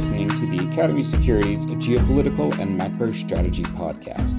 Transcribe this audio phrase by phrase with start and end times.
[0.00, 4.32] Listening to the Academy Securities Geopolitical and Macro Strategy Podcast.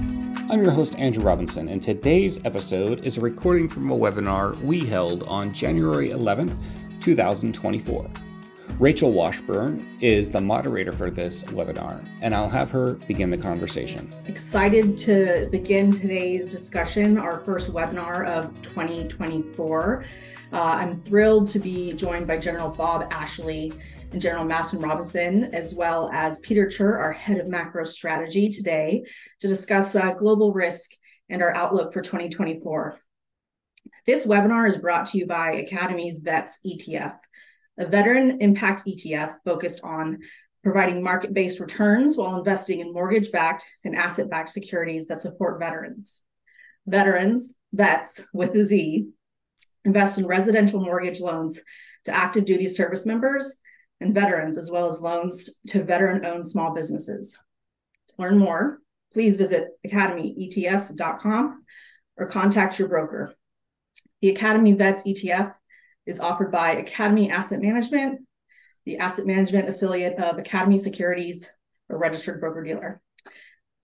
[0.50, 4.84] I'm your host, Andrew Robinson, and today's episode is a recording from a webinar we
[4.84, 6.60] held on January 11th,
[6.98, 8.10] 2024.
[8.80, 14.12] Rachel Washburn is the moderator for this webinar, and I'll have her begin the conversation.
[14.26, 20.04] Excited to begin today's discussion, our first webinar of 2024.
[20.52, 23.72] Uh, I'm thrilled to be joined by General Bob Ashley
[24.12, 29.04] and General Mastin Robeson, as well as Peter Tchir, our head of macro strategy, today
[29.40, 30.90] to discuss uh, global risk
[31.30, 32.98] and our outlook for 2024.
[34.06, 37.14] This webinar is brought to you by Academy's VETZ ETF
[37.78, 40.18] a veteran impact ETF focused on
[40.62, 45.58] providing market based returns while investing in mortgage backed and asset backed securities that support
[45.58, 46.20] veterans.
[46.86, 49.08] Veterans, VETZ with a Z,
[49.84, 51.62] invest in residential mortgage loans
[52.04, 53.58] to active duty service members
[54.00, 57.38] and veterans, as well as loans to veteran owned small businesses.
[58.08, 58.78] To learn more,
[59.12, 61.64] please visit academyetfs.com
[62.16, 63.34] or contact your broker.
[64.20, 65.54] The Academy VETZ ETF
[66.06, 68.20] is offered by Academy Asset Management,
[68.84, 71.52] the asset management affiliate of Academy Securities,
[71.88, 73.00] a registered broker dealer.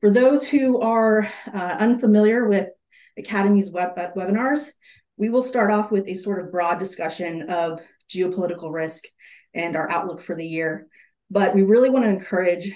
[0.00, 2.68] For those who are uh, unfamiliar with
[3.16, 4.70] Academy's web, uh, webinars,
[5.19, 9.05] we will start off with a sort of broad discussion of geopolitical risk
[9.52, 10.86] and our outlook for the year.
[11.30, 12.72] But we really want to encourage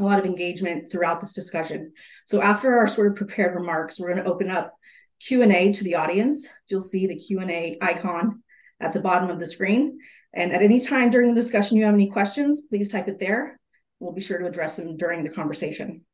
[0.00, 1.92] a lot of engagement throughout this discussion.
[2.26, 4.74] So after our sort of prepared remarks, we're going to open up
[5.20, 6.48] Q&A to the audience.
[6.68, 8.42] You'll see the Q&A icon
[8.80, 9.98] at the bottom of the screen.
[10.32, 13.60] And at any time during the discussion you have any questions, please type it there.
[14.00, 16.04] We'll be sure to address them during the conversation.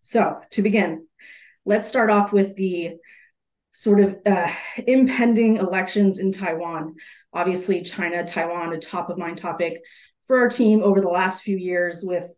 [0.00, 1.06] So to begin,
[1.64, 2.96] let's start off with the
[3.72, 4.50] sort of uh,
[4.86, 6.94] impending elections in Taiwan.
[7.32, 9.80] Obviously, China, Taiwan, a top of mind topic
[10.26, 12.28] for our team over the last few years with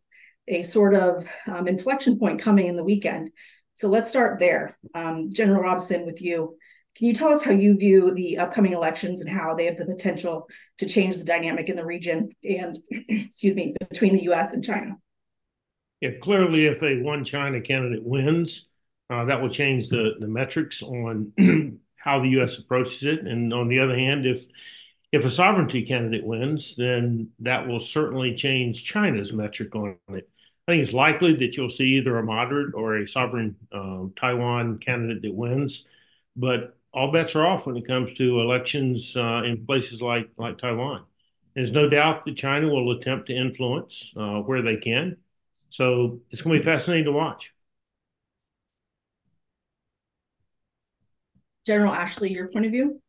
[0.49, 3.31] a sort of um, inflection point coming in the weekend.
[3.75, 4.79] So let's start there.
[4.95, 6.57] Um, General Robeson, with you.
[6.97, 9.85] Can you tell us how you view the upcoming elections and how they have the
[9.85, 10.47] potential
[10.79, 14.97] to change the dynamic in the region and, excuse me, between the US and China?
[16.01, 18.69] Yeah, clearly, if a one China candidate wins,
[19.11, 21.33] uh, that will change the, the metrics on
[21.97, 22.59] how the U.S.
[22.59, 23.21] approaches it.
[23.21, 24.45] And on the other hand, if
[25.13, 30.29] if a sovereignty candidate wins, then that will certainly change China's metric on it.
[30.67, 34.79] I think it's likely that you'll see either a moderate or a sovereign um, Taiwan
[34.79, 35.85] candidate that wins,
[36.35, 40.59] but all bets are off when it comes to elections uh, in places like like
[40.59, 41.05] Taiwan.
[41.55, 45.19] There's no doubt that China will attempt to influence uh, where they can,
[45.71, 47.54] so it's going to be fascinating to watch.
[51.67, 53.01] General Ashley, your point of view?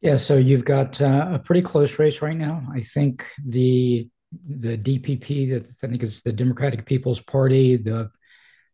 [0.00, 2.66] Yeah, so you've got uh, a pretty close race right now.
[2.72, 4.08] I think the
[4.46, 8.10] the DPP, that I think is the Democratic People's Party, the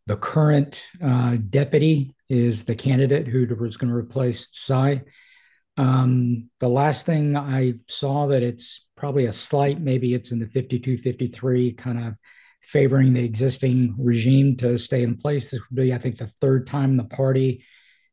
[0.06, 5.02] the current uh, deputy is the candidate who was going to replace Tsai.
[5.76, 10.46] Um, the last thing I saw that it's probably a slight, maybe it's in the
[10.46, 12.16] 52 53 kind of
[12.60, 15.50] favoring the existing regime to stay in place.
[15.50, 17.64] This would be, I think, the third time the party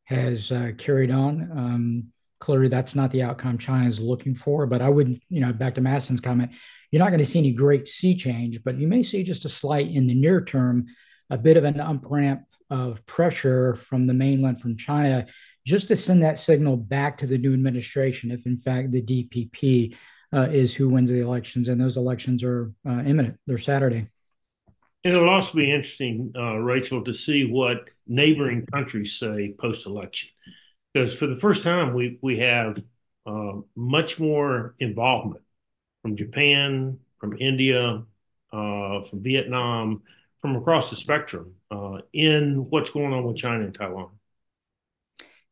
[0.04, 1.50] has uh, carried on.
[1.52, 4.66] Um, clearly, that's not the outcome China is looking for.
[4.66, 6.50] But I would, you know, back to Mastin's comment,
[6.90, 9.48] you're not going to see any great sea change, but you may see just a
[9.48, 10.86] slight in the near term,
[11.30, 15.26] a bit of an up ramp of pressure from the mainland from China,
[15.66, 18.30] just to send that signal back to the new administration.
[18.30, 19.96] If in fact the DPP
[20.34, 24.08] uh, is who wins the elections, and those elections are uh, imminent, they're Saturday.
[25.04, 30.30] It'll also be interesting, uh, Rachel, to see what neighboring countries say post election.
[30.92, 32.80] Because for the first time, we, we have
[33.26, 35.42] uh, much more involvement
[36.02, 38.02] from Japan, from India,
[38.52, 40.02] uh, from Vietnam,
[40.40, 44.10] from across the spectrum uh, in what's going on with China and Taiwan.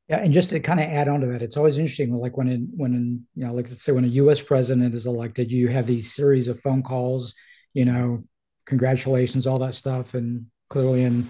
[0.08, 2.12] Yeah, and just to kind of add on to that, it's always interesting.
[2.12, 4.40] Like when, in, when in, you know, like let's say when a U.S.
[4.40, 7.34] president is elected, you have these series of phone calls,
[7.74, 8.24] you know,
[8.70, 11.28] congratulations, all that stuff, and clearly in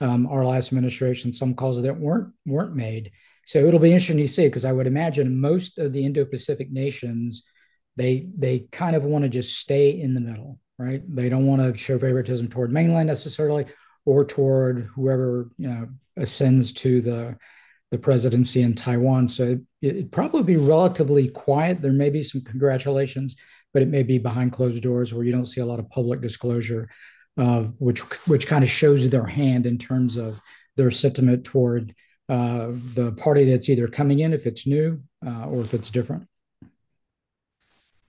[0.00, 3.10] um, our last administration, some calls that weren't weren't made.
[3.46, 7.42] So it'll be interesting to see because I would imagine most of the Indo-Pacific nations,
[7.96, 11.02] they they kind of want to just stay in the middle, right?
[11.08, 13.66] They don't want to show favoritism toward mainland necessarily
[14.04, 17.36] or toward whoever you know ascends to the
[17.90, 19.28] the presidency in Taiwan.
[19.28, 21.82] So it, would probably be relatively quiet.
[21.82, 23.36] There may be some congratulations,
[23.72, 26.20] but it may be behind closed doors where you don't see a lot of public
[26.20, 26.88] disclosure,
[27.38, 30.40] uh, which which kind of shows their hand in terms of
[30.76, 31.94] their sentiment toward
[32.28, 36.26] uh, the party that's either coming in if it's new uh, or if it's different.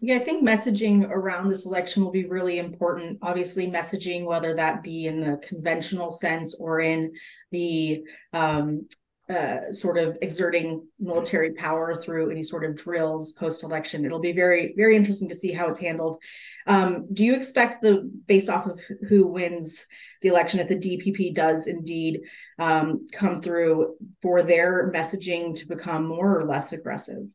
[0.06, 3.19] Yeah, I think messaging around this election will be really important.
[3.21, 7.13] Obviously, messaging, whether that be in the conventional sense or in
[7.51, 8.86] the um,
[9.30, 14.06] uh, sort of exerting military power through any sort of drills post election.
[14.06, 16.22] It'll be very, very interesting to see how it's handled.
[16.68, 19.88] Um, do you expect the, based off of who wins
[20.22, 22.22] the election, if the DPP does indeed
[22.60, 27.25] um, come through, for their messaging to become more or less aggressive?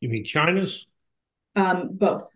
[0.00, 0.86] You mean China's?
[1.56, 2.28] Um, both.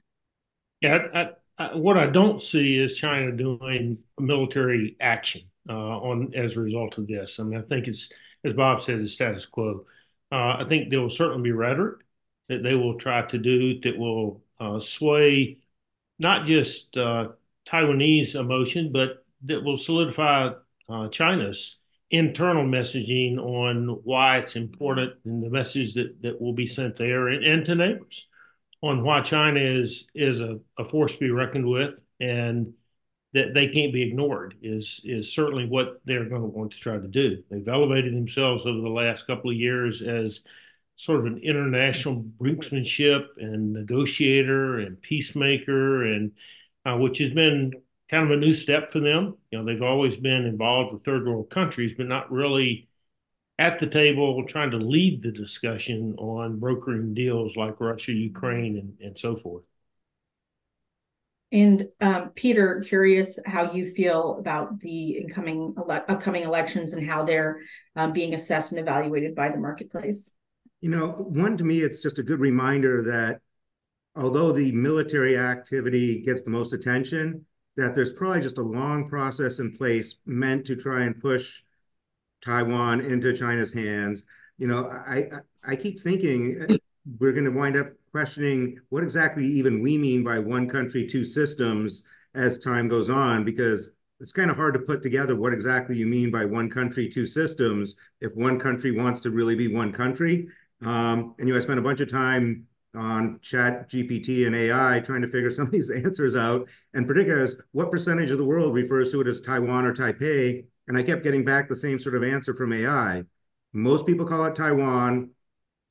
[0.82, 1.28] Yeah, I,
[1.58, 7.06] I, what I don't see is China doing military action on as a result of
[7.06, 7.38] this.
[7.38, 8.10] I mean, I think it's
[8.44, 9.86] as Bob said, the status quo.
[10.32, 12.00] Uh, I think there will certainly be rhetoric
[12.48, 15.58] that they will try to do that will uh, sway
[16.18, 17.28] not just uh,
[17.68, 20.50] Taiwanese emotion, but that will solidify
[20.88, 21.76] uh, China's
[22.10, 27.28] internal messaging on why it's important and the message that, that will be sent there
[27.28, 28.26] and, and to neighbors
[28.82, 32.72] on why China is is a, a force to be reckoned with and
[33.32, 36.98] that they can't be ignored is is certainly what they're going to want to try
[36.98, 37.42] to do.
[37.50, 40.40] They've elevated themselves over the last couple of years as
[40.96, 46.32] sort of an international brinksmanship and negotiator and peacemaker, and
[46.84, 47.72] uh, which has been
[48.10, 49.36] kind of a new step for them.
[49.50, 52.88] You know, they've always been involved with third world countries, but not really
[53.58, 58.96] at the table trying to lead the discussion on brokering deals like Russia, Ukraine, and,
[59.00, 59.62] and so forth.
[61.52, 67.24] And um, Peter, curious how you feel about the incoming ele- upcoming elections and how
[67.24, 67.60] they're
[67.96, 70.34] um, being assessed and evaluated by the marketplace.
[70.80, 73.40] You know, one to me, it's just a good reminder that
[74.14, 77.44] although the military activity gets the most attention,
[77.76, 81.62] that there's probably just a long process in place meant to try and push
[82.44, 84.24] Taiwan into China's hands.
[84.56, 85.28] You know, I
[85.64, 86.78] I, I keep thinking
[87.18, 91.24] we're going to wind up questioning what exactly even we mean by one country, two
[91.24, 92.04] systems
[92.34, 93.88] as time goes on, because
[94.20, 97.26] it's kind of hard to put together what exactly you mean by one country, two
[97.26, 100.48] systems if one country wants to really be one country.
[100.82, 105.00] Um, and you know, I spent a bunch of time on chat GPT and AI
[105.00, 108.44] trying to figure some of these answers out, and particularly as what percentage of the
[108.44, 110.64] world refers to it as Taiwan or Taipei.
[110.88, 113.24] And I kept getting back the same sort of answer from AI.
[113.72, 115.30] Most people call it Taiwan.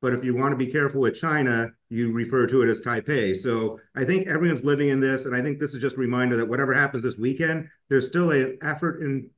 [0.01, 3.35] But if you want to be careful with China, you refer to it as Taipei.
[3.35, 5.25] So I think everyone's living in this.
[5.25, 8.31] And I think this is just a reminder that whatever happens this weekend, there's still
[8.31, 9.29] an effort in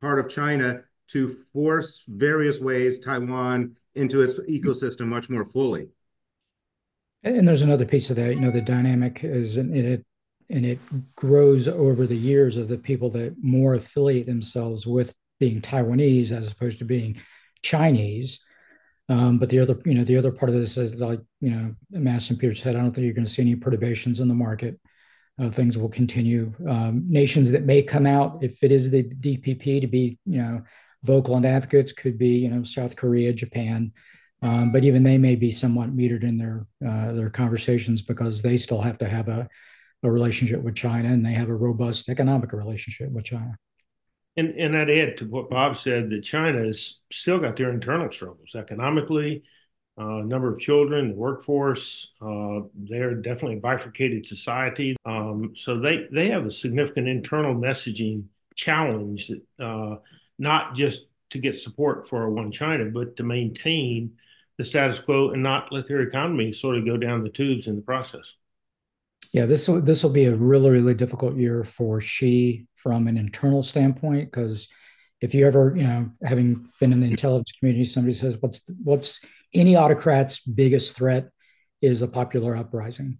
[0.00, 5.88] part of China to force various ways Taiwan into its ecosystem much more fully.
[7.24, 10.04] And there's another piece of that, you know, the dynamic is in it
[10.50, 10.78] and it
[11.14, 16.50] grows over the years of the people that more affiliate themselves with being Taiwanese as
[16.50, 17.20] opposed to being
[17.62, 18.40] Chinese.
[19.08, 21.74] Um, but the other, you know, the other part of this is like, you know,
[21.90, 24.34] Mass and Peter said, I don't think you're going to see any perturbations in the
[24.34, 24.78] market.
[25.40, 26.52] Uh, things will continue.
[26.68, 30.62] Um, nations that may come out, if it is the DPP, to be, you know,
[31.04, 33.92] vocal and advocates, could be, you know, South Korea, Japan,
[34.42, 38.56] um, but even they may be somewhat metered in their uh, their conversations because they
[38.56, 39.48] still have to have a,
[40.02, 43.56] a relationship with China and they have a robust economic relationship with China.
[44.38, 48.10] And and I'd add to what Bob said that China has still got their internal
[48.12, 49.42] struggles economically,
[49.98, 52.12] uh, number of children, the workforce.
[52.22, 54.96] Uh, they're definitely a bifurcated society.
[55.04, 59.96] Um, so they they have a significant internal messaging challenge that uh,
[60.38, 64.12] not just to get support for one China, but to maintain
[64.56, 67.74] the status quo and not let their economy sort of go down the tubes in
[67.74, 68.34] the process.
[69.32, 73.16] Yeah, this will this will be a really really difficult year for Xi from an
[73.16, 74.68] internal standpoint because
[75.20, 79.20] if you ever you know having been in the intelligence community, somebody says what's what's
[79.54, 81.30] any autocrat's biggest threat
[81.82, 83.18] is a popular uprising,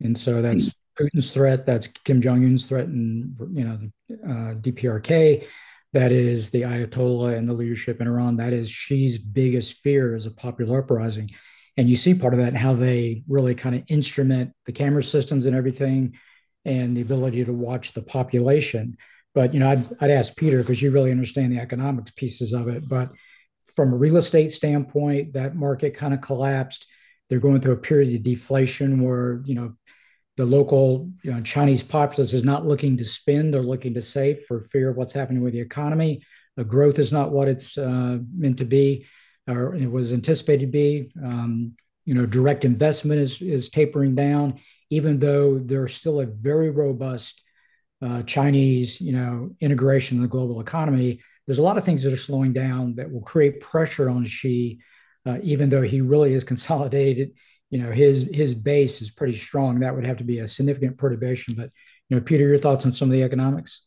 [0.00, 4.54] and so that's Putin's threat, that's Kim Jong Un's threat, and you know the uh,
[4.54, 5.46] DPRK.
[5.92, 8.36] That is the Ayatollah and the leadership in Iran.
[8.36, 11.30] That is Xi's biggest fear is a popular uprising.
[11.76, 15.04] And you see part of that in how they really kind of instrument the camera
[15.04, 16.16] systems and everything
[16.64, 18.96] and the ability to watch the population.
[19.34, 22.68] But you know, I'd, I'd ask Peter because you really understand the economics pieces of
[22.68, 22.88] it.
[22.88, 23.10] But
[23.74, 26.86] from a real estate standpoint, that market kind of collapsed.
[27.28, 29.74] They're going through a period of deflation where you know
[30.36, 34.44] the local you know, Chinese populace is not looking to spend; they're looking to save
[34.44, 36.22] for fear of what's happening with the economy.
[36.56, 39.06] The growth is not what it's uh, meant to be
[39.48, 41.10] or it was anticipated to be.
[41.22, 44.60] Um, you know, direct investment is is tapering down,
[44.94, 47.42] even though there's still a very robust
[48.02, 51.20] uh, Chinese, you know, integration in the global economy.
[51.46, 54.80] There's a lot of things that are slowing down that will create pressure on Xi,
[55.26, 57.32] uh, even though he really is consolidated,
[57.70, 59.80] you know his his base is pretty strong.
[59.80, 61.54] That would have to be a significant perturbation.
[61.54, 61.70] But
[62.08, 63.82] you know, Peter, your thoughts on some of the economics?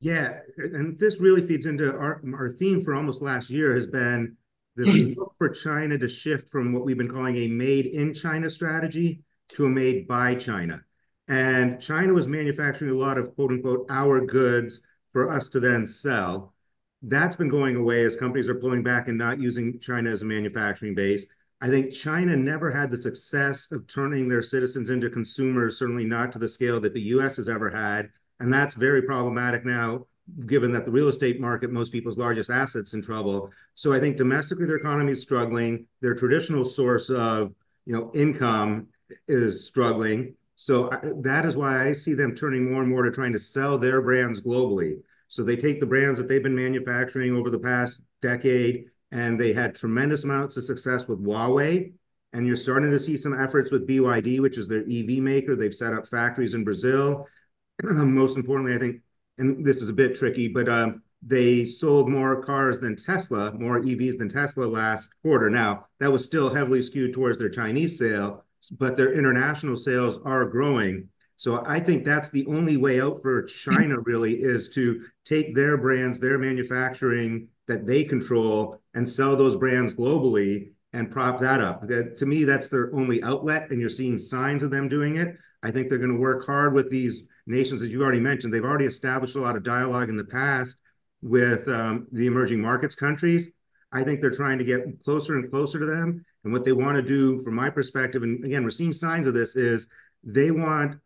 [0.00, 4.36] Yeah, and this really feeds into our our theme for almost last year has been
[4.74, 8.48] this look for China to shift from what we've been calling a made in China
[8.48, 9.20] strategy
[9.50, 10.82] to a made by China.
[11.28, 14.80] And China was manufacturing a lot of quote unquote our goods
[15.12, 16.54] for us to then sell.
[17.02, 20.26] That's been going away as companies are pulling back and not using China as a
[20.26, 21.26] manufacturing base.
[21.60, 26.32] I think China never had the success of turning their citizens into consumers, certainly not
[26.32, 28.10] to the scale that the US has ever had.
[28.40, 30.06] And that's very problematic now,
[30.46, 33.50] given that the real estate market, most people's largest assets, in trouble.
[33.74, 35.86] So I think domestically their economy is struggling.
[36.02, 37.54] Their traditional source of
[37.86, 38.88] you know income
[39.28, 40.34] is struggling.
[40.56, 43.38] So I, that is why I see them turning more and more to trying to
[43.38, 45.00] sell their brands globally.
[45.28, 49.52] So they take the brands that they've been manufacturing over the past decade, and they
[49.52, 51.92] had tremendous amounts of success with Huawei.
[52.32, 55.54] And you're starting to see some efforts with BYD, which is their EV maker.
[55.54, 57.26] They've set up factories in Brazil.
[57.82, 59.02] Most importantly, I think,
[59.38, 63.80] and this is a bit tricky, but um, they sold more cars than Tesla, more
[63.80, 65.48] EVs than Tesla last quarter.
[65.48, 70.44] Now, that was still heavily skewed towards their Chinese sale, but their international sales are
[70.44, 71.08] growing.
[71.36, 75.76] So I think that's the only way out for China really is to take their
[75.76, 81.88] brands, their manufacturing that they control and sell those brands globally and prop that up.
[81.88, 85.36] That, to me, that's their only outlet, and you're seeing signs of them doing it.
[85.62, 88.54] I think they're going to work hard with these nations that you already mentioned.
[88.54, 90.78] They've already established a lot of dialogue in the past
[91.20, 93.50] with um, the emerging markets countries.
[93.90, 96.24] I think they're trying to get closer and closer to them.
[96.44, 99.34] And what they want to do, from my perspective, and again, we're seeing signs of
[99.34, 99.86] this, is
[100.22, 100.98] they want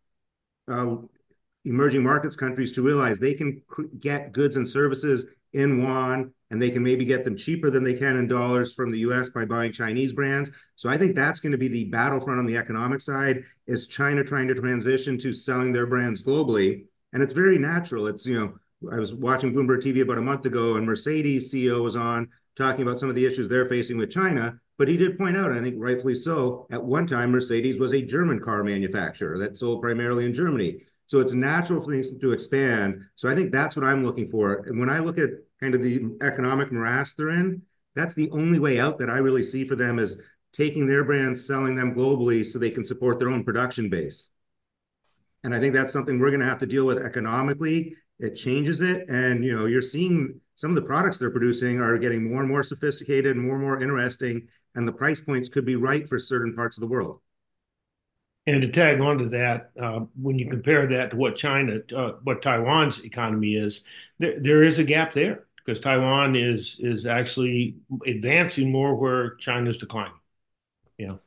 [0.69, 0.97] uh,
[1.65, 3.63] emerging markets countries to realize they can
[4.01, 7.95] get goods and services in yuan and they can maybe get them cheaper than they
[7.95, 10.51] can in dollars from the US by buying Chinese brands.
[10.77, 14.25] So I think that's going to be the battlefront on the economic side is China
[14.25, 16.85] trying to transition to selling their brands globally.
[17.13, 18.07] And it's very natural.
[18.07, 18.55] It's, you know,
[18.91, 22.83] I was watching Bloomberg TV about a month ago and Mercedes CEO was on talking
[22.83, 24.59] about some of the issues they're facing with China.
[24.79, 28.01] But he did point out, I think rightfully so, at one time Mercedes was a
[28.01, 30.83] German car manufacturer that sold primarily in Germany.
[31.07, 33.03] So it's natural for things to expand.
[33.17, 34.65] So I think that's what I'm looking for.
[34.67, 35.31] And when I look at
[35.61, 37.63] kind of the economic morass they're in,
[37.97, 40.21] that's the only way out that I really see for them is
[40.53, 44.29] taking their brands, selling them globally so they can support their own production base.
[45.43, 47.97] And I think that's something we're going to have to deal with economically.
[48.21, 49.09] It changes it.
[49.09, 52.51] And, you know, you're seeing some of the products they're producing are getting more and
[52.51, 54.49] more sophisticated more and more interesting.
[54.75, 57.21] And the price points could be right for certain parts of the world.
[58.45, 62.15] And to tag on to that, uh, when you compare that to what China, uh,
[62.25, 63.83] what Taiwan's economy is,
[64.19, 69.79] there, there is a gap there because Taiwan is is actually advancing more where China's
[69.79, 70.19] declining.
[70.97, 71.19] Yeah.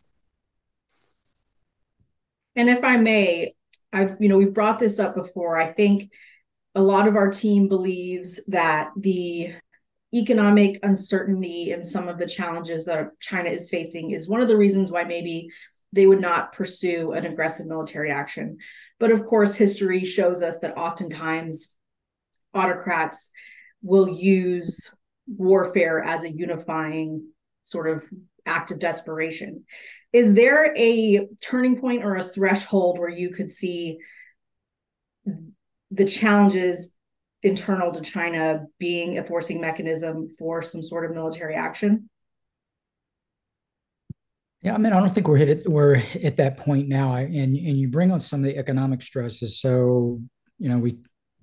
[2.58, 3.56] And if I may,
[3.94, 5.56] I you know we brought this up before.
[5.56, 6.12] I think
[6.76, 9.54] a lot of our team believes that the
[10.14, 14.58] economic uncertainty and some of the challenges that China is facing is one of the
[14.58, 15.50] reasons why maybe
[15.94, 18.58] they would not pursue an aggressive military action.
[19.00, 21.78] But of course, history shows us that oftentimes
[22.54, 23.32] autocrats
[23.82, 24.94] will use
[25.28, 27.28] warfare as a unifying
[27.64, 28.08] sort of
[28.46, 29.66] act of desperation.
[30.14, 34.00] Is there a turning point or a threshold where you could see
[35.92, 36.96] the challenges
[37.44, 42.10] internal to China being a forcing mechanism for some sort of military action?
[44.62, 47.14] Yeah, I mean, I don't think we're hit at, we're at that point now.
[47.14, 49.60] I, And and you bring on some of the economic stresses.
[49.60, 50.22] So
[50.60, 51.00] you know, we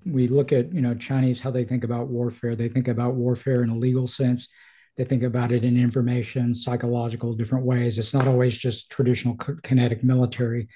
[0.06, 2.54] we look at you know Chinese how they think about warfare.
[2.54, 4.48] They think about warfare in a legal sense.
[4.96, 7.98] They think about it in information, psychological, different ways.
[7.98, 10.68] It's not always just traditional kinetic military.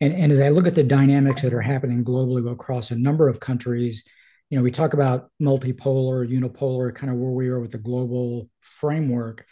[0.00, 3.28] And, and as I look at the dynamics that are happening globally across a number
[3.28, 4.04] of countries,
[4.48, 8.48] you know, we talk about multipolar, unipolar, kind of where we are with the global
[8.60, 9.46] framework.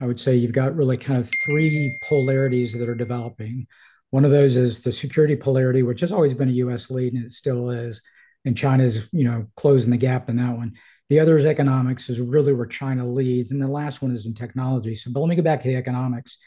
[0.00, 3.66] I would say you've got really kind of three polarities that are developing.
[4.10, 7.24] One of those is the security polarity, which has always been a US lead and
[7.24, 8.02] it still is
[8.44, 10.74] and China's you know closing the gap in that one.
[11.10, 14.34] The other is economics, is really where China leads, and the last one is in
[14.34, 14.94] technology.
[14.94, 16.38] So, but let me go back to the economics.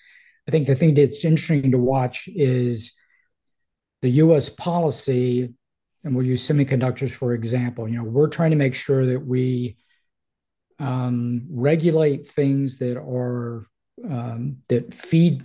[0.48, 2.94] I think the thing that's interesting to watch is
[4.02, 4.50] the U.S.
[4.50, 5.54] policy,
[6.04, 7.88] and we'll use semiconductors for example.
[7.88, 9.78] You know, we're trying to make sure that we
[10.80, 13.66] um, regulate things that are
[14.06, 15.44] um, that feed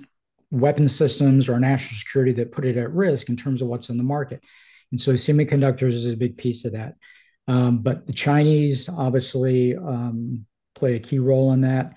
[0.50, 3.96] weapon systems or national security that put it at risk in terms of what's in
[3.96, 4.42] the market.
[4.90, 6.96] And so semiconductors is a big piece of that.
[7.48, 10.44] Um, but the Chinese obviously um,
[10.74, 11.94] play a key role in that.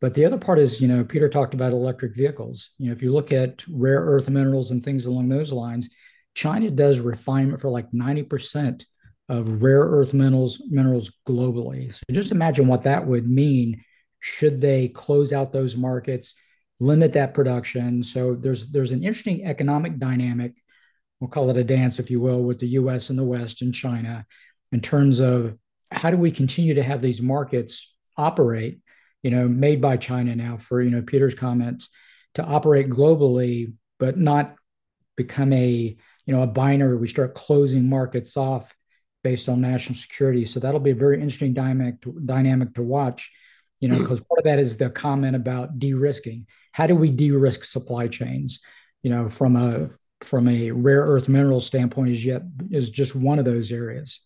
[0.00, 2.70] But the other part is, you know, Peter talked about electric vehicles.
[2.78, 5.88] You know, if you look at rare earth minerals and things along those lines,
[6.34, 8.84] China does refinement for like 90%
[9.28, 11.92] of rare earth minerals minerals globally.
[11.92, 13.82] So just imagine what that would mean
[14.20, 16.34] should they close out those markets,
[16.80, 18.02] limit that production.
[18.02, 20.54] So there's there's an interesting economic dynamic,
[21.20, 23.74] we'll call it a dance, if you will, with the US and the West and
[23.74, 24.24] China
[24.72, 25.56] in terms of
[25.90, 28.80] how do we continue to have these markets operate,
[29.22, 31.88] you know, made by China now for, you know, Peter's comments
[32.34, 34.54] to operate globally, but not
[35.16, 35.96] become a,
[36.26, 36.96] you know, a binary.
[36.96, 38.74] We start closing markets off
[39.24, 40.44] based on national security.
[40.44, 43.32] So that'll be a very interesting dynamic to, dynamic to watch,
[43.80, 44.00] you know, mm.
[44.00, 46.46] because part of that is the comment about de-risking.
[46.72, 48.60] How do we de-risk supply chains?
[49.02, 53.38] You know, from a from a rare earth mineral standpoint, is yet is just one
[53.38, 54.20] of those areas.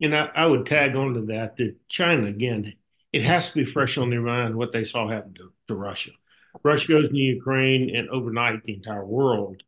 [0.00, 2.74] And I, I would tag on to that that China again,
[3.12, 6.10] it has to be fresh on their mind what they saw happen to, to Russia.
[6.62, 9.62] Russia goes into Ukraine, and overnight the entire world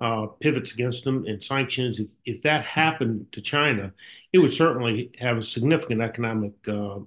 [0.00, 2.00] uh, pivots against them and sanctions.
[2.00, 3.92] If, if that happened to China,
[4.32, 7.00] it would certainly have a significant economic uh,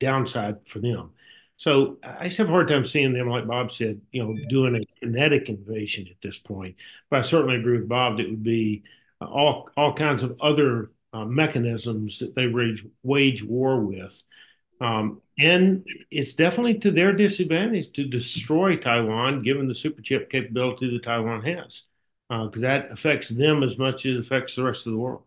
[0.00, 1.10] downside for them.
[1.56, 4.74] So I just have a hard time seeing them, like Bob said, you know, doing
[4.74, 6.76] a kinetic invasion at this point.
[7.10, 8.82] But I certainly agree with Bob that it would be
[9.20, 14.22] uh, all all kinds of other uh, mechanisms that they wage wage war with.
[14.80, 20.90] Um, and it's definitely to their disadvantage to destroy Taiwan, given the super chip capability
[20.92, 21.82] that Taiwan has
[22.28, 25.22] because uh, that affects them as much as it affects the rest of the world.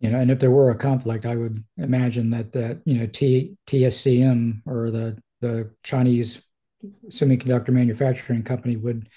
[0.00, 3.06] You know, and if there were a conflict, I would imagine that that you know
[3.06, 6.42] T, TSCM or the the Chinese
[7.08, 9.08] semiconductor manufacturing company would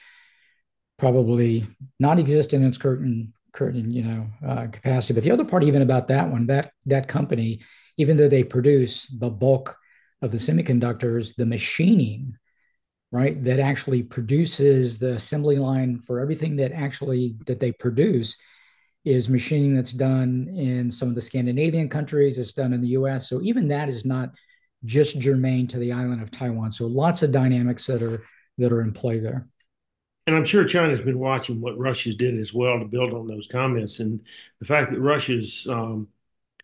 [0.97, 1.67] probably
[1.99, 5.13] not exist in its current current you know uh, capacity.
[5.13, 7.61] But the other part, even about that one, that that company,
[7.97, 9.77] even though they produce the bulk
[10.21, 12.35] of the semiconductors, the machining
[13.11, 18.35] right that actually produces the assembly line for everything that actually that they produce
[19.05, 23.29] is machining that's done in some of the Scandinavian countries it's done in the US
[23.29, 24.31] so even that is not
[24.85, 26.71] just germane to the island of Taiwan.
[26.71, 28.23] So lots of dynamics that are
[28.57, 29.47] that are in play there.
[30.25, 33.47] And I'm sure China's been watching what Russia's did as well to build on those
[33.47, 33.99] comments.
[33.99, 34.19] And
[34.59, 36.09] the fact that Russia's um,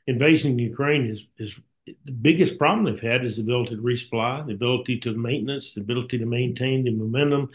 [0.08, 4.46] invasion of Ukraine is is the biggest problem they've had is the ability to resupply,
[4.46, 7.50] the ability to maintenance, the ability to maintain the momentum.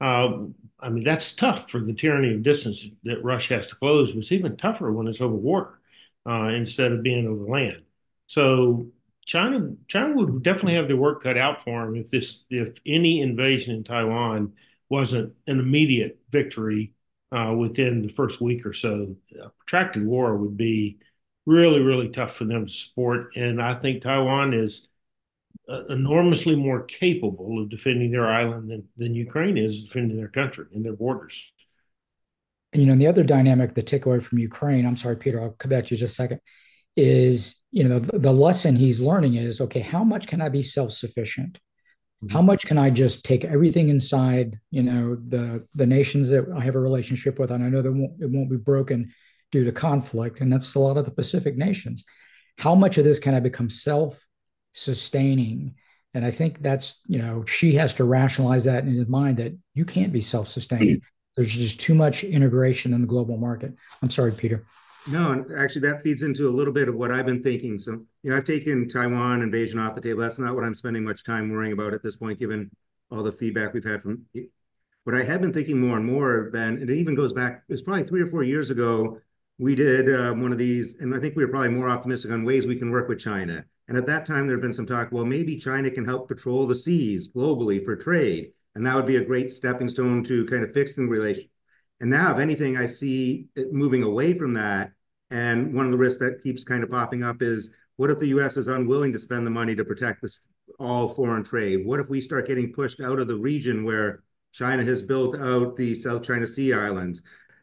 [0.00, 0.46] Uh,
[0.80, 4.32] I mean, that's tough for the tyranny of distance that Russia has to close, it's
[4.32, 5.78] even tougher when it's over water
[6.26, 7.82] uh, instead of being over land.
[8.28, 8.86] So
[9.26, 13.20] China, China would definitely have their work cut out for them if this, if any
[13.20, 14.54] invasion in Taiwan
[14.88, 16.94] wasn't an immediate victory
[17.30, 19.14] uh, within the first week or so.
[19.38, 20.98] A protracted war would be
[21.46, 23.36] really, really tough for them to support.
[23.36, 24.86] And I think Taiwan is
[25.68, 30.66] uh, enormously more capable of defending their island than, than Ukraine is defending their country
[30.74, 31.52] and their borders.
[32.72, 35.50] And, you know, and the other dynamic, the takeaway from Ukraine, I'm sorry, Peter, I'll
[35.50, 36.40] come back to you just a second,
[36.96, 40.62] is, you know, the, the lesson he's learning is, okay, how much can I be
[40.62, 41.58] self-sufficient?
[42.22, 42.32] Mm-hmm.
[42.32, 46.60] How much can I just take everything inside, you know, the the nations that I
[46.60, 49.12] have a relationship with, and I know that won't, it won't be broken
[49.52, 52.04] due to conflict, and that's a lot of the Pacific nations.
[52.58, 54.22] How much of this can I become self
[54.72, 55.74] sustaining?
[56.14, 59.56] And I think that's, you know, Xi has to rationalize that in his mind that
[59.74, 60.96] you can't be self sustaining.
[60.96, 61.06] Mm-hmm.
[61.36, 63.74] There's just too much integration in the global market.
[64.02, 64.64] I'm sorry, Peter.
[65.08, 67.78] No, actually, that feeds into a little bit of what I've been thinking.
[67.78, 70.20] So, you know, I've taken Taiwan invasion off the table.
[70.20, 72.70] That's not what I'm spending much time worrying about at this point, given
[73.10, 74.26] all the feedback we've had from.
[75.04, 77.72] What I have been thinking more and more, Ben, and it even goes back, it
[77.72, 79.18] was probably three or four years ago
[79.60, 82.44] we did um, one of these, and I think we were probably more optimistic on
[82.44, 83.62] ways we can work with China.
[83.88, 86.66] And at that time, there had been some talk, well, maybe China can help patrol
[86.66, 88.52] the seas globally for trade.
[88.74, 91.50] And that would be a great stepping stone to kind of fix the relation.
[92.00, 94.92] And now, if anything, I see it moving away from that.
[95.30, 98.28] And one of the risks that keeps kind of popping up is what if the
[98.28, 100.40] US is unwilling to spend the money to protect this
[100.78, 101.84] all foreign trade?
[101.84, 105.76] What if we start getting pushed out of the region where China has built out
[105.76, 107.22] the South China Sea islands?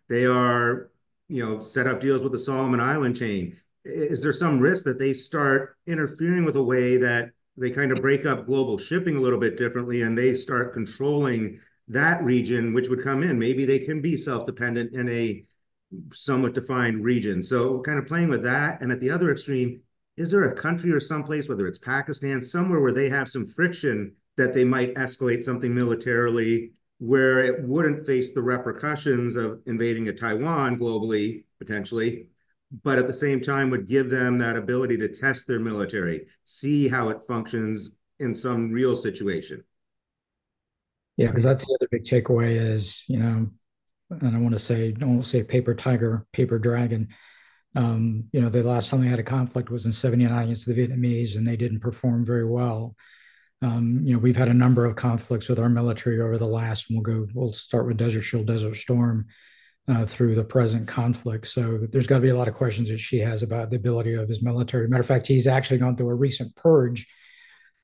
[0.10, 0.92] They are
[1.30, 3.58] you know, set up deals with the Solomon Island chain.
[3.84, 8.02] Is there some risk that they start interfering with a way that they kind of
[8.02, 12.90] break up global shipping a little bit differently and they start controlling that region, which
[12.90, 13.40] would come in?
[13.40, 15.44] Maybe they can be self-dependent in a
[16.14, 17.42] somewhat defined region.
[17.42, 18.82] So kind of playing with that.
[18.82, 19.82] And at the other extreme,
[20.18, 24.14] is there a country or someplace, whether it's Pakistan, somewhere where they have some friction
[24.36, 30.14] that they might escalate something militarily where it wouldn't face the repercussions of invading a
[30.14, 32.28] Taiwan globally, potentially,
[32.84, 36.88] but at the same time would give them that ability to test their military, see
[36.88, 39.64] how it functions in some real situation.
[41.18, 43.50] Yeah, because that's the other big takeaway is, you know,
[44.10, 47.10] and I want to say, I won't say paper tiger, paper dragon.
[47.76, 50.74] Um, you know, the last time they had a conflict was in 79 against the
[50.74, 52.96] Vietnamese, and they didn't perform very well.
[53.62, 56.90] Um, you know, we've had a number of conflicts with our military over the last,
[56.90, 59.26] and we'll go, we'll start with Desert Shield, Desert Storm
[59.88, 61.48] uh, through the present conflict.
[61.48, 64.14] So there's got to be a lot of questions that Xi has about the ability
[64.14, 64.88] of his military.
[64.88, 67.08] Matter of fact, he's actually gone through a recent purge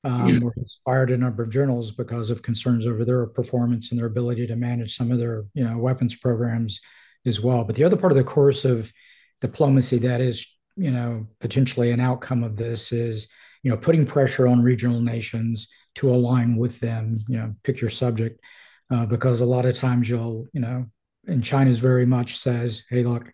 [0.04, 0.38] um, yeah.
[0.38, 4.06] where he's fired a number of generals because of concerns over their performance and their
[4.06, 6.80] ability to manage some of their, you know, weapons programs
[7.26, 7.64] as well.
[7.64, 8.92] But the other part of the course of
[9.40, 13.28] diplomacy that is, you know, potentially an outcome of this is,
[13.64, 17.14] you know, putting pressure on regional nations to align with them.
[17.26, 18.40] You know, pick your subject,
[18.90, 20.86] uh, because a lot of times you'll, you know,
[21.26, 23.32] and China's very much says, hey, look,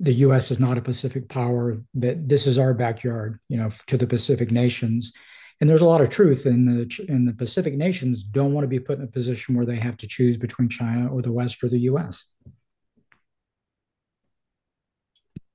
[0.00, 0.50] the U.S.
[0.50, 1.78] is not a Pacific power.
[1.94, 5.12] That this is our backyard, you know, to the Pacific nations.
[5.60, 8.68] And there's a lot of truth in the in the Pacific nations don't want to
[8.68, 11.62] be put in a position where they have to choose between China or the West
[11.62, 12.24] or the U.S.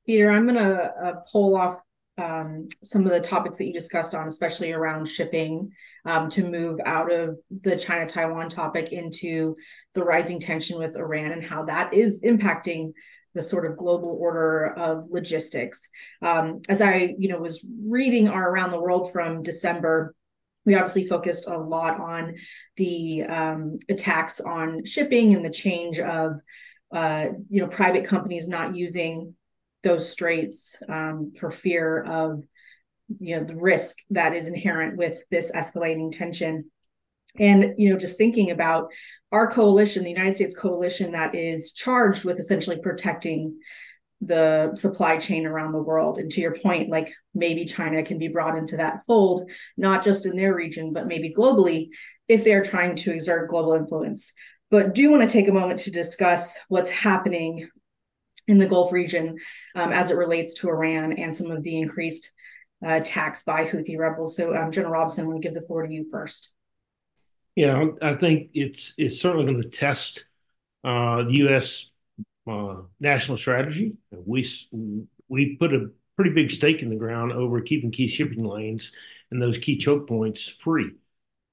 [0.05, 1.79] Peter, I'm going to uh, pull off
[2.17, 5.71] um, some of the topics that you discussed on, especially around shipping,
[6.05, 9.55] um, to move out of the China Taiwan topic into
[9.93, 12.91] the rising tension with Iran and how that is impacting
[13.33, 15.89] the sort of global order of logistics.
[16.21, 20.13] Um, as I, you know, was reading our Around the World from December,
[20.65, 22.35] we obviously focused a lot on
[22.77, 26.39] the um, attacks on shipping and the change of,
[26.93, 29.35] uh, you know, private companies not using
[29.83, 32.43] those straits um, for fear of
[33.19, 36.65] you know the risk that is inherent with this escalating tension.
[37.39, 38.89] And you know just thinking about
[39.31, 43.57] our coalition the united states coalition that is charged with essentially protecting
[44.21, 46.17] the supply chain around the world.
[46.17, 50.27] And to your point like maybe china can be brought into that fold not just
[50.27, 51.89] in their region but maybe globally
[52.27, 54.31] if they're trying to exert global influence.
[54.69, 57.67] But do want to take a moment to discuss what's happening
[58.47, 59.37] in the Gulf region
[59.75, 62.31] um, as it relates to Iran and some of the increased
[62.85, 64.35] uh, attacks by Houthi rebels.
[64.35, 66.51] So, um, General Robeson, I want to give the floor to you first.
[67.55, 70.25] Yeah, I think it's it's certainly going to test
[70.83, 71.91] uh, the U.S.
[72.49, 73.93] Uh, national strategy.
[74.11, 74.49] We
[75.29, 78.91] we put a pretty big stake in the ground over keeping key shipping lanes
[79.31, 80.91] and those key choke points free.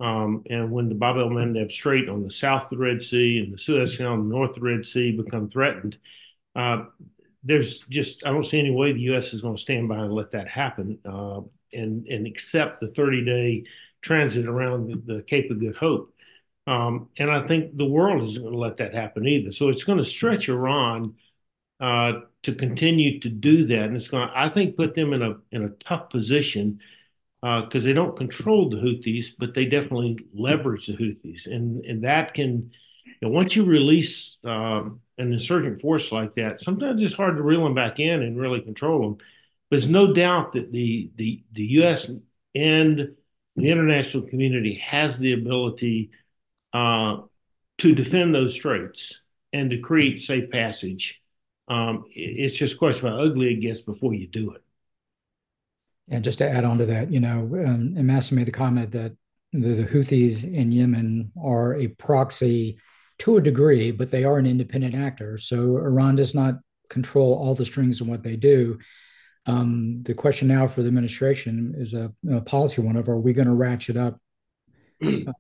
[0.00, 3.38] Um, and when the Bab el Mandeb Strait on the south of the Red Sea
[3.38, 5.98] and the Suez Canal on the north of the Red Sea become threatened,
[6.56, 6.84] uh,
[7.42, 9.32] there's just I don't see any way the U.S.
[9.32, 11.40] is going to stand by and let that happen uh,
[11.72, 13.64] and and accept the 30 day
[14.02, 16.14] transit around the, the, Cape of Good Hope.
[16.66, 19.52] Um, and I think the world isn't going to let that happen either.
[19.52, 21.16] So it's going to stretch Iran
[21.80, 22.12] uh,
[22.44, 25.36] to continue to do that, and it's going to I think put them in a
[25.50, 26.80] in a tough position
[27.40, 32.04] because uh, they don't control the Houthis, but they definitely leverage the Houthis, and and
[32.04, 32.70] that can
[33.04, 37.42] you know, once you release um, an insurgent force like that, sometimes it's hard to
[37.42, 39.16] reel them back in and really control them.
[39.70, 42.10] But there's no doubt that the the the U.S.
[42.54, 43.14] and
[43.56, 46.10] the international community has the ability
[46.72, 47.18] uh,
[47.78, 49.20] to defend those straits
[49.52, 51.22] and to create safe passage.
[51.68, 54.62] Um, it's just a question of how ugly it gets before you do it.
[56.08, 58.90] And just to add on to that, you know, um, and Mastin made the comment
[58.92, 59.12] that
[59.52, 62.78] the, the Houthis in Yemen are a proxy
[63.20, 65.38] to a degree, but they are an independent actor.
[65.38, 66.54] So Iran does not
[66.88, 68.78] control all the strings of what they do.
[69.46, 73.32] Um, the question now for the administration is a, a policy one of are we
[73.32, 74.18] going to ratchet up
[75.04, 75.32] uh,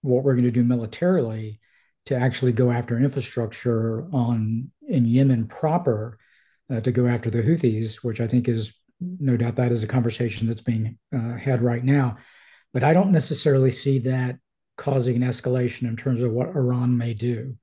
[0.00, 1.60] what we're going to do militarily
[2.06, 6.18] to actually go after infrastructure on in Yemen proper
[6.70, 9.88] uh, to go after the Houthis, which I think is no doubt that is a
[9.88, 12.16] conversation that's being uh, had right now.
[12.72, 14.38] But I don't necessarily see that
[14.76, 17.56] causing an escalation in terms of what Iran may do.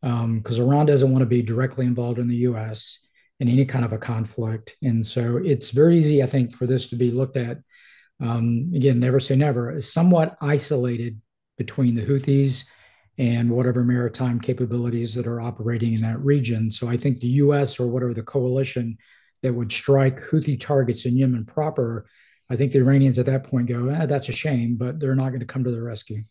[0.00, 2.98] Because um, Iran doesn't want to be directly involved in the US
[3.40, 4.76] in any kind of a conflict.
[4.82, 7.58] And so it's very easy, I think, for this to be looked at.
[8.20, 11.20] Um, again, never say never, somewhat isolated
[11.56, 12.64] between the Houthis
[13.16, 16.70] and whatever maritime capabilities that are operating in that region.
[16.70, 18.98] So I think the US or whatever the coalition
[19.42, 22.06] that would strike Houthi targets in Yemen proper,
[22.50, 25.28] I think the Iranians at that point go, eh, that's a shame, but they're not
[25.28, 26.22] going to come to the rescue.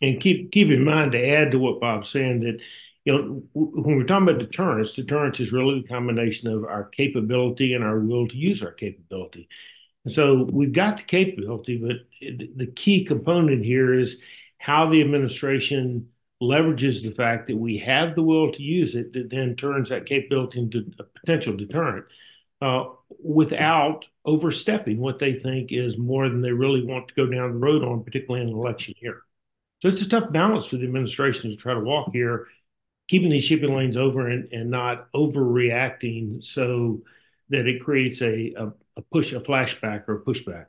[0.00, 2.60] And keep keep in mind to add to what Bob's saying that
[3.04, 7.74] you know when we're talking about deterrence, deterrence is really the combination of our capability
[7.74, 9.48] and our will to use our capability.
[10.04, 14.20] And so we've got the capability, but the key component here is
[14.58, 16.08] how the administration
[16.42, 20.06] leverages the fact that we have the will to use it that then turns that
[20.06, 22.04] capability into a potential deterrent.
[22.60, 22.84] uh,
[23.22, 27.58] without overstepping what they think is more than they really want to go down the
[27.58, 29.22] road on, particularly in an election year.
[29.84, 32.46] So it's a tough balance for the administration to try to walk here,
[33.06, 37.02] keeping these shipping lanes over and, and not overreacting so
[37.50, 40.66] that it creates a, a, a push, a flashback or a pushback.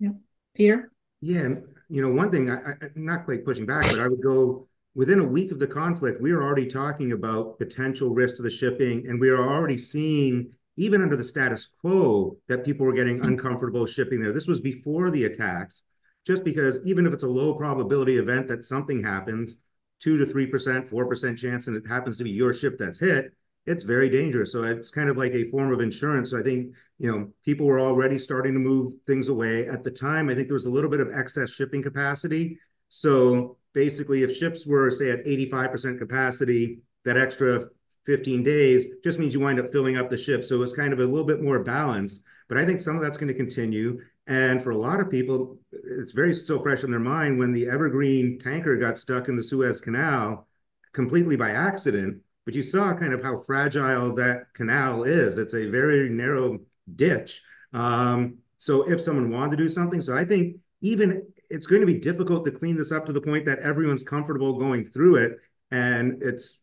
[0.00, 0.14] Yeah.
[0.56, 0.90] Peter?
[1.20, 1.48] Yeah.
[1.88, 5.20] You know, one thing, I, I, not quite pushing back, but I would go within
[5.20, 9.06] a week of the conflict, we are already talking about potential risk to the shipping,
[9.06, 13.86] and we are already seeing, even under the status quo, that people were getting uncomfortable
[13.86, 14.32] shipping there.
[14.32, 15.82] This was before the attacks,
[16.26, 19.56] just because even if it's a low probability event that something happens,
[20.00, 23.00] two to three percent, four percent chance, and it happens to be your ship that's
[23.00, 23.32] hit,
[23.66, 24.52] it's very dangerous.
[24.52, 26.30] So it's kind of like a form of insurance.
[26.30, 29.68] So I think, you know, people were already starting to move things away.
[29.68, 32.58] At the time, I think there was a little bit of excess shipping capacity.
[32.88, 37.66] So basically, if ships were, say, at 85% capacity, that extra
[38.06, 40.44] 15 days just means you wind up filling up the ship.
[40.44, 42.20] So it's kind of a little bit more balanced.
[42.48, 44.00] But I think some of that's going to continue.
[44.26, 47.68] And for a lot of people, it's very still fresh in their mind when the
[47.68, 50.46] Evergreen tanker got stuck in the Suez Canal
[50.92, 55.38] completely by accident but you saw kind of how fragile that canal is.
[55.38, 56.58] It's a very narrow
[56.96, 57.42] ditch.
[57.72, 61.86] Um, so if someone wanted to do something, so I think even it's going to
[61.86, 65.38] be difficult to clean this up to the point that everyone's comfortable going through it
[65.70, 66.58] and it's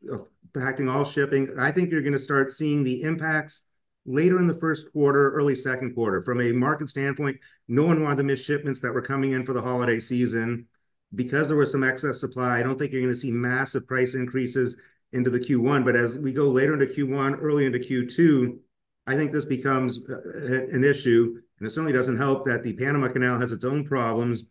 [0.53, 1.55] impacting all shipping.
[1.57, 3.61] I think you're going to start seeing the impacts
[4.07, 6.21] later in the first quarter, early second quarter.
[6.21, 9.53] From a market standpoint, no one wanted to miss shipments that were coming in for
[9.53, 10.65] the holiday season.
[11.13, 14.15] Because there was some excess supply, I don't think you're going to see massive price
[14.15, 14.75] increases
[15.13, 15.85] into the Q1.
[15.85, 18.57] But as we go later into Q1, early into Q2,
[19.05, 21.41] I think this becomes uh, an issue.
[21.59, 24.43] And it certainly doesn't help that the Panama Canal has its own problems,